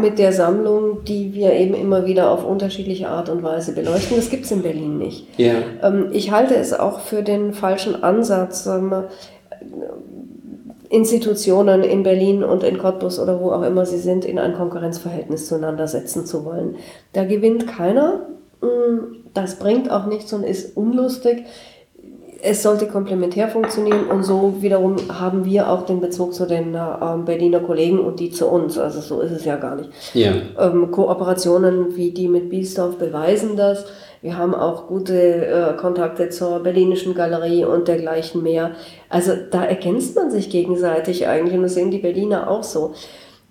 mit 0.00 0.18
der 0.18 0.32
Sammlung, 0.32 1.04
die 1.04 1.34
wir 1.34 1.52
eben 1.52 1.74
immer 1.74 2.06
wieder 2.06 2.30
auf 2.30 2.44
unterschiedliche 2.44 3.08
Art 3.08 3.28
und 3.28 3.42
Weise 3.42 3.74
beleuchten. 3.74 4.16
Das 4.16 4.30
gibt 4.30 4.46
es 4.46 4.50
in 4.50 4.62
Berlin 4.62 4.96
nicht. 4.96 5.26
Ja. 5.38 5.54
Ähm, 5.82 6.08
ich 6.12 6.30
halte 6.30 6.54
es 6.54 6.72
auch 6.72 7.00
für 7.00 7.22
den 7.22 7.52
falschen 7.52 8.02
Ansatz, 8.02 8.66
Institutionen 10.88 11.84
in 11.84 12.02
Berlin 12.02 12.42
und 12.42 12.64
in 12.64 12.78
Cottbus 12.78 13.20
oder 13.20 13.40
wo 13.40 13.52
auch 13.52 13.62
immer 13.62 13.86
sie 13.86 13.98
sind, 13.98 14.24
in 14.24 14.38
ein 14.38 14.54
Konkurrenzverhältnis 14.54 15.46
zueinander 15.46 15.86
setzen 15.86 16.26
zu 16.26 16.44
wollen. 16.44 16.76
Da 17.12 17.24
gewinnt 17.24 17.68
keiner. 17.68 18.26
Mm, 18.60 19.20
das 19.32 19.56
bringt 19.56 19.90
auch 19.90 20.06
nichts 20.06 20.32
und 20.32 20.42
ist 20.42 20.76
unlustig. 20.76 21.44
Es 22.42 22.62
sollte 22.62 22.86
komplementär 22.86 23.48
funktionieren 23.48 24.06
und 24.06 24.22
so 24.22 24.54
wiederum 24.60 24.96
haben 25.08 25.44
wir 25.44 25.70
auch 25.70 25.84
den 25.84 26.00
Bezug 26.00 26.34
zu 26.34 26.46
den 26.46 26.74
äh, 26.74 26.80
Berliner 27.24 27.60
Kollegen 27.60 27.98
und 27.98 28.20
die 28.20 28.30
zu 28.30 28.46
uns. 28.46 28.78
Also 28.78 29.00
so 29.00 29.20
ist 29.20 29.32
es 29.32 29.44
ja 29.44 29.56
gar 29.56 29.76
nicht. 29.76 29.90
Ja. 30.14 30.32
Ähm, 30.58 30.90
Kooperationen 30.90 31.96
wie 31.96 32.12
die 32.12 32.28
mit 32.28 32.50
Biesdorf 32.50 32.96
beweisen 32.96 33.56
das. 33.56 33.84
Wir 34.22 34.36
haben 34.36 34.54
auch 34.54 34.86
gute 34.86 35.46
äh, 35.46 35.76
Kontakte 35.76 36.28
zur 36.28 36.60
Berlinischen 36.60 37.14
Galerie 37.14 37.64
und 37.64 37.88
dergleichen 37.88 38.42
mehr. 38.42 38.72
Also 39.08 39.32
da 39.50 39.64
ergänzt 39.64 40.14
man 40.14 40.30
sich 40.30 40.50
gegenseitig 40.50 41.26
eigentlich 41.26 41.56
und 41.56 41.62
das 41.62 41.74
sehen 41.74 41.90
die 41.90 41.98
Berliner 41.98 42.50
auch 42.50 42.62
so. 42.62 42.92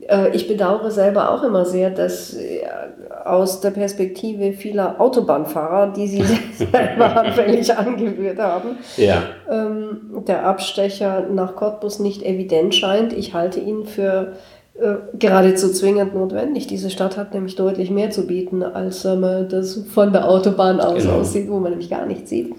Äh, 0.07 0.35
ich 0.35 0.47
bedauere 0.47 0.91
selber 0.91 1.31
auch 1.31 1.43
immer 1.43 1.65
sehr, 1.65 1.89
dass 1.89 2.33
äh, 2.33 2.61
aus 3.25 3.61
der 3.61 3.71
Perspektive 3.71 4.53
vieler 4.53 4.99
Autobahnfahrer, 4.99 5.93
die 5.93 6.07
sie 6.07 6.23
selber 6.57 7.17
anfällig 7.17 7.75
angeführt 7.75 8.39
haben, 8.39 8.77
ja. 8.97 9.23
ähm, 9.49 10.23
der 10.27 10.45
Abstecher 10.45 11.27
nach 11.29 11.55
Cottbus 11.55 11.99
nicht 11.99 12.23
evident 12.23 12.75
scheint. 12.75 13.13
Ich 13.13 13.33
halte 13.33 13.59
ihn 13.59 13.85
für 13.85 14.33
äh, 14.79 14.95
geradezu 15.17 15.71
zwingend 15.71 16.15
notwendig. 16.15 16.67
Diese 16.67 16.89
Stadt 16.89 17.17
hat 17.17 17.33
nämlich 17.33 17.55
deutlich 17.55 17.91
mehr 17.91 18.11
zu 18.11 18.25
bieten, 18.25 18.63
als 18.63 19.03
ähm, 19.03 19.47
das 19.49 19.83
von 19.93 20.13
der 20.13 20.29
Autobahn 20.29 20.79
aus 20.79 21.03
genau. 21.03 21.19
aussieht, 21.19 21.49
wo 21.49 21.59
man 21.59 21.71
nämlich 21.71 21.89
gar 21.89 22.05
nichts 22.05 22.29
sieht. 22.29 22.55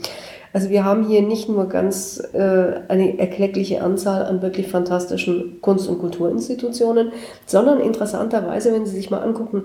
Also 0.52 0.70
wir 0.70 0.84
haben 0.84 1.06
hier 1.06 1.22
nicht 1.22 1.48
nur 1.48 1.66
ganz 1.68 2.22
äh, 2.32 2.80
eine 2.88 3.18
erkleckliche 3.18 3.82
Anzahl 3.82 4.24
an 4.24 4.42
wirklich 4.42 4.68
fantastischen 4.68 5.60
Kunst- 5.60 5.88
und 5.88 6.00
Kulturinstitutionen, 6.00 7.12
sondern 7.46 7.80
interessanterweise, 7.80 8.72
wenn 8.72 8.86
Sie 8.86 8.96
sich 8.96 9.10
mal 9.10 9.22
angucken, 9.22 9.64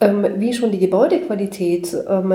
ähm, 0.00 0.24
wie 0.36 0.52
schon 0.52 0.70
die 0.70 0.78
Gebäudequalität 0.78 1.96
ähm, 2.08 2.32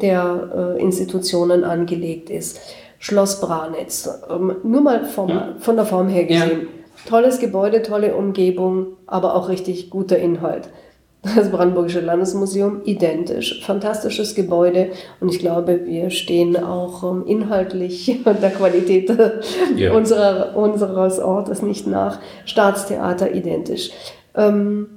der 0.00 0.76
äh, 0.76 0.82
Institutionen 0.82 1.64
angelegt 1.64 2.30
ist. 2.30 2.60
Schloss 3.00 3.40
Branitz, 3.40 4.08
ähm, 4.30 4.56
nur 4.62 4.80
mal 4.80 5.04
vom, 5.04 5.28
ja. 5.28 5.54
von 5.58 5.76
der 5.76 5.84
Form 5.84 6.08
her 6.08 6.24
gesehen. 6.24 6.60
Ja 6.62 6.68
Tolles 7.06 7.38
Gebäude, 7.38 7.82
tolle 7.82 8.14
Umgebung, 8.14 8.96
aber 9.06 9.34
auch 9.34 9.48
richtig 9.48 9.90
guter 9.90 10.18
Inhalt. 10.18 10.68
Das 11.36 11.50
Brandenburgische 11.50 12.00
Landesmuseum 12.00 12.82
identisch. 12.84 13.64
Fantastisches 13.64 14.34
Gebäude 14.34 14.90
und 15.20 15.30
ich 15.30 15.38
glaube, 15.38 15.80
wir 15.84 16.10
stehen 16.10 16.56
auch 16.56 17.02
ähm, 17.02 17.24
inhaltlich 17.26 18.20
der 18.24 18.50
Qualität 18.50 19.10
ja. 19.76 19.92
unserer, 19.92 20.56
unseres 20.56 21.18
Ortes 21.18 21.62
nicht 21.62 21.86
nach. 21.86 22.18
Staatstheater 22.44 23.32
identisch. 23.32 23.90
Ähm, 24.34 24.88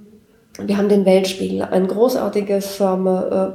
wir 0.60 0.78
haben 0.78 0.90
den 0.90 1.06
Weltspiegel, 1.06 1.62
ein 1.64 1.88
großartiges 1.88 2.80
äh, 2.80 2.86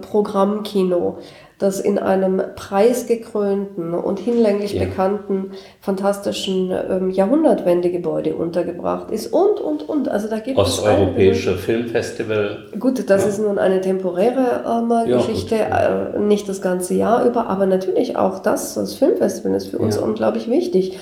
Programmkino 0.00 1.18
das 1.58 1.80
in 1.80 1.98
einem 1.98 2.42
preisgekrönten 2.54 3.94
und 3.94 4.18
hinlänglich 4.18 4.74
ja. 4.74 4.84
bekannten 4.84 5.52
fantastischen 5.80 6.70
ähm, 6.70 7.10
Jahrhundertwendegebäude 7.10 8.34
untergebracht 8.34 9.10
ist 9.10 9.32
und, 9.32 9.60
und, 9.60 9.88
und. 9.88 10.08
Also 10.08 10.28
da 10.28 10.38
gibt 10.38 10.58
Osteuropäische 10.58 11.52
es 11.52 11.60
Filmfestival. 11.60 12.66
Gut, 12.78 13.08
das 13.08 13.22
ja. 13.22 13.28
ist 13.28 13.38
nun 13.38 13.58
eine 13.58 13.80
temporäre 13.80 14.64
ähm, 14.66 15.10
Geschichte, 15.10 15.56
ja, 15.56 16.14
äh, 16.14 16.18
nicht 16.18 16.46
das 16.48 16.60
ganze 16.60 16.94
Jahr 16.94 17.24
über, 17.24 17.46
aber 17.46 17.64
natürlich 17.64 18.16
auch 18.16 18.40
das, 18.40 18.74
das 18.74 18.94
Filmfestival 18.94 19.56
ist 19.56 19.68
für 19.68 19.78
uns 19.78 19.96
unglaublich 19.96 20.50
wichtig. 20.50 20.98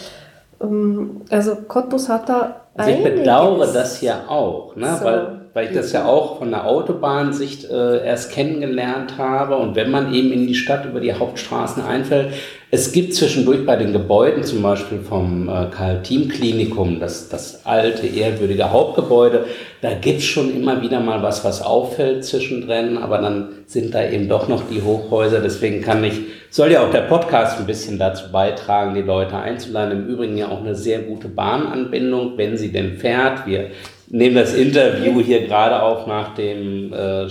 Ähm, 0.60 1.22
also 1.30 1.56
Cottbus 1.66 2.08
hat 2.08 2.28
da 2.28 2.60
also 2.76 2.90
ich 2.90 3.04
bedauere 3.04 3.72
das 3.72 4.00
ja 4.00 4.24
auch, 4.28 4.74
ne? 4.74 4.96
So. 4.98 5.04
weil 5.04 5.43
weil 5.54 5.68
ich 5.68 5.72
das 5.72 5.92
ja 5.92 6.04
auch 6.04 6.38
von 6.38 6.50
der 6.50 6.66
Autobahnsicht 6.66 7.70
äh, 7.70 8.04
erst 8.04 8.32
kennengelernt 8.32 9.16
habe. 9.18 9.56
Und 9.56 9.76
wenn 9.76 9.90
man 9.90 10.12
eben 10.12 10.32
in 10.32 10.48
die 10.48 10.56
Stadt 10.56 10.84
über 10.84 10.98
die 10.98 11.14
Hauptstraßen 11.14 11.82
einfällt, 11.82 12.34
es 12.72 12.90
gibt 12.90 13.14
zwischendurch 13.14 13.64
bei 13.64 13.76
den 13.76 13.92
Gebäuden, 13.92 14.42
zum 14.42 14.60
Beispiel 14.60 14.98
vom 14.98 15.48
äh, 15.48 15.66
Karl-Team-Klinikum, 15.70 16.98
das, 16.98 17.28
das 17.28 17.64
alte, 17.64 18.04
ehrwürdige 18.04 18.72
Hauptgebäude, 18.72 19.44
da 19.80 19.94
gibt's 19.94 20.24
schon 20.24 20.52
immer 20.52 20.82
wieder 20.82 20.98
mal 20.98 21.22
was, 21.22 21.44
was 21.44 21.62
auffällt 21.62 22.24
zwischendrin, 22.24 22.98
aber 22.98 23.18
dann 23.18 23.50
sind 23.66 23.94
da 23.94 24.08
eben 24.10 24.28
doch 24.28 24.48
noch 24.48 24.64
die 24.68 24.82
Hochhäuser. 24.82 25.40
Deswegen 25.40 25.82
kann 25.82 26.02
ich, 26.02 26.20
soll 26.50 26.72
ja 26.72 26.84
auch 26.84 26.90
der 26.90 27.02
Podcast 27.02 27.60
ein 27.60 27.66
bisschen 27.66 27.96
dazu 27.96 28.32
beitragen, 28.32 28.96
die 28.96 29.02
Leute 29.02 29.36
einzuladen. 29.36 29.92
Im 29.92 30.08
Übrigen 30.08 30.36
ja 30.36 30.48
auch 30.48 30.60
eine 30.60 30.74
sehr 30.74 30.98
gute 30.98 31.28
Bahnanbindung, 31.28 32.36
wenn 32.36 32.56
sie 32.56 32.72
denn 32.72 32.94
fährt. 32.94 33.46
Wir 33.46 33.70
nehmen 34.08 34.36
das 34.36 34.54
Interview 34.54 35.20
hier 35.20 35.46
gerade 35.46 35.82
auf 35.82 36.06
nach 36.06 36.34
dem 36.34 36.92
äh, 36.92 37.28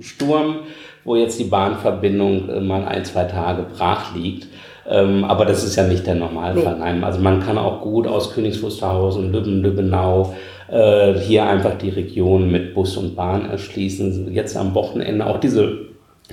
Sturm, 0.00 0.60
wo 1.04 1.16
jetzt 1.16 1.38
die 1.38 1.44
Bahnverbindung 1.44 2.48
äh, 2.48 2.60
mal 2.60 2.84
ein, 2.84 3.04
zwei 3.04 3.24
Tage 3.24 3.66
brach 3.76 4.14
liegt. 4.14 4.48
Ähm, 4.88 5.24
aber 5.24 5.44
das 5.46 5.64
ist 5.64 5.76
ja 5.76 5.84
nicht 5.84 6.06
der 6.06 6.14
Normalfall. 6.14 6.74
Nee. 6.74 6.80
Nein, 6.80 7.04
also 7.04 7.20
man 7.20 7.40
kann 7.40 7.56
auch 7.56 7.80
gut 7.80 8.06
aus 8.06 8.34
Königs 8.34 8.62
Wusterhausen, 8.62 9.32
Lübben, 9.32 9.62
Lübbenau 9.62 10.34
äh, 10.70 11.14
hier 11.14 11.46
einfach 11.46 11.78
die 11.78 11.90
Region 11.90 12.50
mit 12.50 12.74
Bus 12.74 12.96
und 12.96 13.16
Bahn 13.16 13.48
erschließen. 13.48 14.32
Jetzt 14.32 14.56
am 14.56 14.74
Wochenende 14.74 15.26
auch 15.26 15.40
diese 15.40 15.86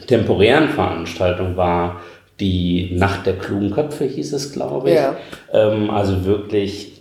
temporären 0.08 0.70
Veranstaltung 0.70 1.56
war 1.58 2.02
die 2.40 2.92
Nacht 2.96 3.26
der 3.26 3.38
klugen 3.38 3.72
Köpfe, 3.72 4.06
hieß 4.06 4.34
es, 4.34 4.52
glaube 4.52 4.90
ich. 4.90 4.96
Ja. 4.96 5.16
Ähm, 5.54 5.90
also 5.90 6.26
wirklich 6.26 7.01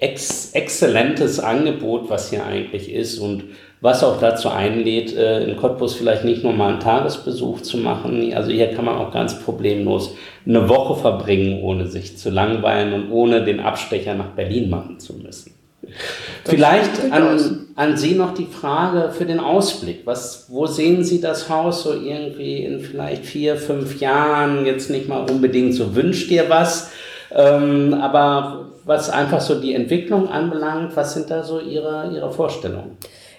ex 0.00 0.50
exzellentes 0.52 1.38
Angebot, 1.38 2.10
was 2.10 2.30
hier 2.30 2.44
eigentlich 2.44 2.92
ist 2.92 3.18
und 3.18 3.44
was 3.82 4.04
auch 4.04 4.20
dazu 4.20 4.50
einlädt, 4.50 5.16
äh, 5.16 5.44
in 5.44 5.56
Cottbus 5.56 5.94
vielleicht 5.94 6.24
nicht 6.24 6.42
nur 6.42 6.52
mal 6.52 6.72
einen 6.72 6.80
Tagesbesuch 6.80 7.62
zu 7.62 7.78
machen. 7.78 8.32
Also 8.34 8.50
hier 8.50 8.68
kann 8.74 8.84
man 8.84 8.96
auch 8.96 9.12
ganz 9.12 9.40
problemlos 9.42 10.14
eine 10.46 10.68
Woche 10.68 11.00
verbringen, 11.00 11.62
ohne 11.62 11.86
sich 11.86 12.18
zu 12.18 12.30
langweilen 12.30 12.92
und 12.92 13.10
ohne 13.10 13.44
den 13.44 13.60
Abstecher 13.60 14.14
nach 14.14 14.30
Berlin 14.30 14.68
machen 14.68 14.98
zu 14.98 15.14
müssen. 15.14 15.54
Das 15.82 16.54
Vielleicht 16.54 17.10
an, 17.10 17.68
an 17.74 17.96
Sie 17.96 18.14
noch 18.14 18.34
die 18.34 18.46
Frage 18.46 19.10
für 19.12 19.24
den 19.24 19.40
Ausblick. 19.40 20.02
Was, 20.04 20.46
wo 20.48 20.66
sehen 20.66 21.04
Sie 21.04 21.20
das 21.20 21.48
Haus 21.48 21.82
so 21.82 21.94
irgendwie 21.94 22.58
in 22.58 22.80
vielleicht 22.80 23.24
vier, 23.24 23.56
fünf 23.56 23.98
Jahren? 23.98 24.66
Jetzt 24.66 24.90
nicht 24.90 25.08
mal 25.08 25.28
unbedingt 25.28 25.74
so 25.74 25.94
wünscht 25.94 26.30
ihr 26.30 26.48
was, 26.48 26.90
ähm, 27.34 27.94
aber 27.94 28.66
was 28.84 29.10
einfach 29.10 29.40
so 29.40 29.60
die 29.60 29.74
Entwicklung 29.74 30.28
anbelangt, 30.28 30.96
was 30.96 31.14
sind 31.14 31.30
da 31.30 31.42
so 31.42 31.60
Ihre, 31.60 32.10
Ihre 32.12 32.32
Vorstellungen? 32.32 32.96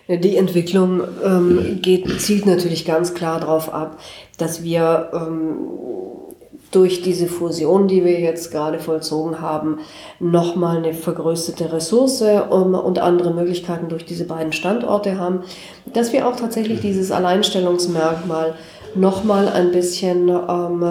Die 0.07 0.35
Entwicklung 0.35 1.01
ähm, 1.23 1.79
geht, 1.81 2.19
zielt 2.19 2.45
natürlich 2.45 2.85
ganz 2.85 3.13
klar 3.13 3.39
darauf 3.39 3.73
ab, 3.73 3.97
dass 4.37 4.63
wir 4.63 5.09
ähm, 5.13 5.57
durch 6.71 7.01
diese 7.01 7.27
Fusion, 7.27 7.87
die 7.87 8.03
wir 8.03 8.19
jetzt 8.19 8.51
gerade 8.51 8.79
vollzogen 8.79 9.41
haben, 9.41 9.79
nochmal 10.19 10.77
eine 10.77 10.93
vergrößerte 10.93 11.71
Ressource 11.73 12.23
um, 12.49 12.73
und 12.73 12.99
andere 12.99 13.33
Möglichkeiten 13.33 13.89
durch 13.89 14.05
diese 14.05 14.25
beiden 14.25 14.53
Standorte 14.53 15.17
haben, 15.17 15.41
dass 15.93 16.13
wir 16.13 16.27
auch 16.27 16.35
tatsächlich 16.35 16.79
dieses 16.79 17.11
Alleinstellungsmerkmal 17.11 18.55
nochmal 18.95 19.49
ein 19.49 19.71
bisschen 19.71 20.29
ähm, 20.29 20.83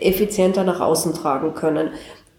effizienter 0.00 0.64
nach 0.64 0.80
außen 0.80 1.14
tragen 1.14 1.54
können. 1.54 1.88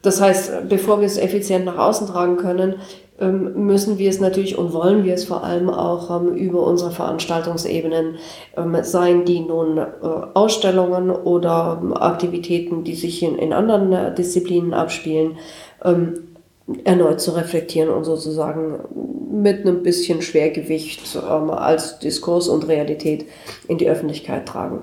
Das 0.03 0.21
heißt, 0.21 0.67
bevor 0.69 0.99
wir 0.99 1.07
es 1.07 1.17
effizient 1.17 1.65
nach 1.65 1.77
außen 1.77 2.07
tragen 2.07 2.37
können, 2.37 2.75
ähm, 3.19 3.65
müssen 3.65 3.97
wir 3.97 4.09
es 4.09 4.19
natürlich 4.19 4.57
und 4.57 4.73
wollen 4.73 5.05
wir 5.05 5.13
es 5.13 5.23
vor 5.23 5.43
allem 5.43 5.69
auch 5.69 6.21
ähm, 6.21 6.35
über 6.35 6.63
unsere 6.63 6.91
Veranstaltungsebenen 6.91 8.15
ähm, 8.57 8.77
sein, 8.81 9.23
die 9.23 9.39
nun 9.39 9.77
äh, 9.77 9.85
Ausstellungen 10.33 11.09
oder 11.09 11.81
Aktivitäten, 12.01 12.83
die 12.83 12.95
sich 12.95 13.23
in, 13.23 13.53
anderen 13.53 13.93
äh, 13.93 14.13
Disziplinen 14.13 14.73
abspielen, 14.73 15.37
erneut 16.85 17.19
zu 17.19 17.31
reflektieren 17.31 17.89
und 17.89 18.05
sozusagen 18.05 18.79
mit 19.33 19.61
einem 19.61 19.83
bisschen 19.83 20.21
Schwergewicht 20.21 21.17
als 21.17 21.99
Diskurs 21.99 22.47
und 22.47 22.69
Realität 22.69 23.25
in 23.67 23.77
die 23.77 23.89
Öffentlichkeit 23.89 24.45
tragen. 24.47 24.79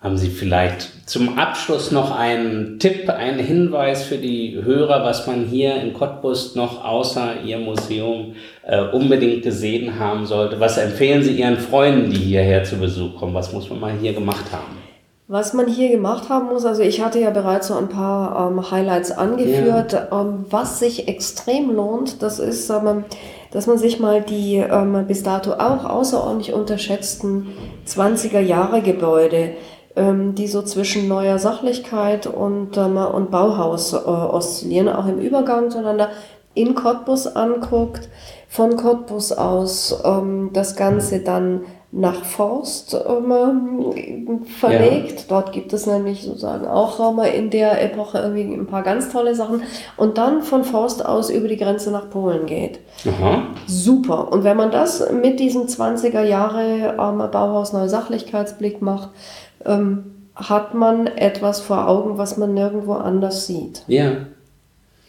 Haben 0.00 0.16
Sie 0.16 0.30
vielleicht 0.30 1.10
zum 1.10 1.38
Abschluss 1.38 1.90
noch 1.90 2.18
einen 2.18 2.78
Tipp, 2.78 3.10
einen 3.10 3.38
Hinweis 3.38 4.02
für 4.02 4.16
die 4.16 4.58
Hörer, 4.64 5.04
was 5.04 5.26
man 5.26 5.44
hier 5.44 5.74
in 5.74 5.92
Cottbus 5.92 6.54
noch 6.54 6.82
außer 6.82 7.42
Ihr 7.44 7.58
Museum 7.58 8.34
äh, 8.66 8.80
unbedingt 8.80 9.42
gesehen 9.42 9.98
haben 9.98 10.24
sollte? 10.24 10.58
Was 10.58 10.78
empfehlen 10.78 11.22
Sie 11.22 11.38
Ihren 11.38 11.58
Freunden, 11.58 12.10
die 12.10 12.16
hierher 12.16 12.64
zu 12.64 12.76
Besuch 12.76 13.14
kommen? 13.16 13.34
Was 13.34 13.52
muss 13.52 13.68
man 13.68 13.78
mal 13.78 13.92
hier 13.92 14.14
gemacht 14.14 14.46
haben? 14.50 14.78
Was 15.28 15.52
man 15.52 15.68
hier 15.68 15.90
gemacht 15.90 16.30
haben 16.30 16.46
muss, 16.46 16.64
also 16.64 16.80
ich 16.80 17.04
hatte 17.04 17.20
ja 17.20 17.28
bereits 17.28 17.68
so 17.68 17.74
ein 17.74 17.90
paar 17.90 18.50
ähm, 18.50 18.70
Highlights 18.70 19.12
angeführt. 19.12 19.92
Ja. 19.92 20.08
Ähm, 20.18 20.46
was 20.48 20.80
sich 20.80 21.08
extrem 21.08 21.72
lohnt, 21.76 22.22
das 22.22 22.38
ist, 22.38 22.70
ähm, 22.70 23.04
dass 23.52 23.66
man 23.66 23.76
sich 23.76 24.00
mal 24.00 24.22
die 24.22 24.56
ähm, 24.56 25.04
bis 25.06 25.22
dato 25.22 25.52
auch 25.52 25.84
außerordentlich 25.84 26.54
unterschätzten 26.54 27.48
20er 27.86 28.40
Jahre 28.40 28.80
Gebäude 28.80 29.50
ähm, 30.00 30.34
die 30.34 30.48
so 30.48 30.62
zwischen 30.62 31.08
neuer 31.08 31.38
Sachlichkeit 31.38 32.26
und, 32.26 32.76
ähm, 32.78 32.96
und 32.96 33.30
Bauhaus 33.30 33.92
äh, 33.92 33.96
oszillieren, 33.96 34.88
auch 34.88 35.06
im 35.06 35.18
Übergang 35.18 35.70
zueinander, 35.70 36.08
in 36.54 36.74
Cottbus 36.74 37.26
anguckt, 37.26 38.08
von 38.48 38.76
Cottbus 38.76 39.30
aus 39.32 40.02
ähm, 40.04 40.50
das 40.52 40.74
Ganze 40.74 41.20
dann 41.20 41.62
nach 41.92 42.24
Forst 42.24 42.94
ähm, 42.94 44.44
verlegt. 44.44 45.20
Ja. 45.20 45.24
Dort 45.28 45.52
gibt 45.52 45.72
es 45.72 45.86
nämlich 45.86 46.22
sozusagen 46.22 46.66
auch 46.66 47.00
ähm, 47.00 47.24
in 47.24 47.50
der 47.50 47.82
Epoche 47.82 48.18
irgendwie 48.18 48.54
ein 48.54 48.66
paar 48.66 48.82
ganz 48.82 49.10
tolle 49.10 49.34
Sachen. 49.34 49.62
Und 49.96 50.16
dann 50.16 50.42
von 50.42 50.62
Forst 50.62 51.04
aus 51.04 51.30
über 51.30 51.48
die 51.48 51.56
Grenze 51.56 51.90
nach 51.90 52.08
Polen 52.08 52.46
geht. 52.46 52.78
Aha. 53.06 53.42
Super. 53.66 54.30
Und 54.32 54.44
wenn 54.44 54.56
man 54.56 54.70
das 54.70 55.10
mit 55.10 55.40
diesem 55.40 55.62
20er 55.62 56.22
Jahre 56.22 56.96
ähm, 56.96 57.30
Bauhaus 57.30 57.72
Neusachlichkeitsblick 57.72 58.80
macht, 58.80 59.08
ähm, 59.64 60.28
hat 60.36 60.74
man 60.74 61.08
etwas 61.08 61.60
vor 61.60 61.88
Augen, 61.88 62.18
was 62.18 62.36
man 62.36 62.54
nirgendwo 62.54 62.92
anders 62.92 63.48
sieht. 63.48 63.82
Ja. 63.88 64.12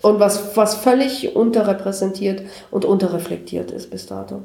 Und 0.02 0.20
was, 0.20 0.58
was 0.58 0.76
völlig 0.76 1.36
unterrepräsentiert 1.36 2.42
und 2.72 2.86
unterreflektiert 2.86 3.70
ist 3.70 3.92
bis 3.92 4.08
dato. 4.08 4.42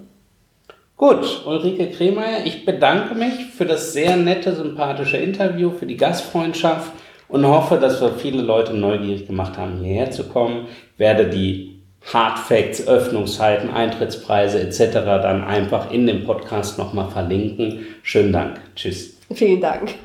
Gut, 0.97 1.43
Ulrike 1.45 1.91
Kremeyer, 1.91 2.47
ich 2.47 2.65
bedanke 2.65 3.15
mich 3.15 3.47
für 3.55 3.67
das 3.67 3.93
sehr 3.93 4.17
nette, 4.17 4.57
sympathische 4.57 5.19
Interview, 5.19 5.71
für 5.71 5.85
die 5.85 5.99
Gastfreundschaft 5.99 6.91
und 7.29 7.47
hoffe, 7.47 7.77
dass 7.77 8.01
wir 8.01 8.13
viele 8.13 8.41
Leute 8.41 8.73
neugierig 8.73 9.27
gemacht 9.27 9.59
haben, 9.59 9.83
hierher 9.83 10.11
zu 10.11 10.25
kommen. 10.25 10.69
Ich 10.95 10.99
werde 10.99 11.29
die 11.29 11.83
Hard 12.15 12.39
Facts, 12.39 12.89
Öffnungszeiten, 12.89 13.69
Eintrittspreise 13.69 14.59
etc. 14.59 14.95
dann 14.95 15.45
einfach 15.45 15.91
in 15.91 16.07
dem 16.07 16.25
Podcast 16.25 16.79
nochmal 16.79 17.11
verlinken. 17.11 17.81
Schönen 18.03 18.33
Dank. 18.33 18.59
Tschüss. 18.75 19.19
Vielen 19.31 19.61
Dank. 19.61 19.97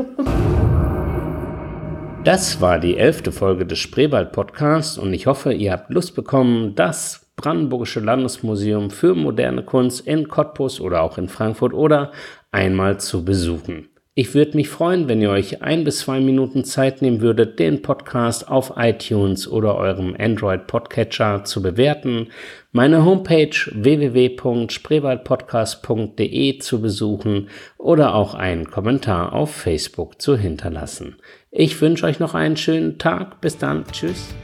Das 2.25 2.59
war 2.59 2.79
die 2.79 2.97
elfte 2.97 3.31
Folge 3.31 3.65
des 3.65 3.79
Spreewald 3.79 4.33
Podcasts 4.33 4.97
und 4.97 5.13
ich 5.13 5.25
hoffe, 5.25 5.53
ihr 5.53 5.71
habt 5.71 5.89
Lust 5.89 6.15
bekommen, 6.15 6.75
das 6.75 7.30
Brandenburgische 7.41 7.99
Landesmuseum 7.99 8.91
für 8.91 9.15
moderne 9.15 9.63
Kunst 9.63 10.07
in 10.07 10.27
Cottbus 10.27 10.79
oder 10.79 11.01
auch 11.01 11.17
in 11.17 11.27
Frankfurt 11.27 11.73
oder 11.73 12.11
einmal 12.51 12.99
zu 12.99 13.25
besuchen. 13.25 13.87
Ich 14.13 14.35
würde 14.35 14.57
mich 14.57 14.67
freuen, 14.67 15.07
wenn 15.07 15.21
ihr 15.21 15.29
euch 15.29 15.61
ein 15.61 15.85
bis 15.85 15.99
zwei 15.99 16.19
Minuten 16.19 16.65
Zeit 16.65 17.01
nehmen 17.01 17.21
würdet, 17.21 17.59
den 17.59 17.81
Podcast 17.81 18.49
auf 18.49 18.73
iTunes 18.75 19.47
oder 19.47 19.75
eurem 19.75 20.17
Android 20.19 20.67
Podcatcher 20.67 21.45
zu 21.45 21.61
bewerten, 21.61 22.27
meine 22.73 23.05
Homepage 23.05 23.55
www.spreewaldpodcast.de 23.71 26.59
zu 26.59 26.81
besuchen 26.81 27.47
oder 27.77 28.13
auch 28.13 28.33
einen 28.33 28.69
Kommentar 28.69 29.31
auf 29.31 29.55
Facebook 29.55 30.21
zu 30.21 30.35
hinterlassen. 30.35 31.15
Ich 31.49 31.79
wünsche 31.79 32.05
euch 32.05 32.19
noch 32.19 32.35
einen 32.35 32.57
schönen 32.57 32.97
Tag. 32.97 33.39
Bis 33.39 33.57
dann. 33.57 33.85
Tschüss. 33.93 34.35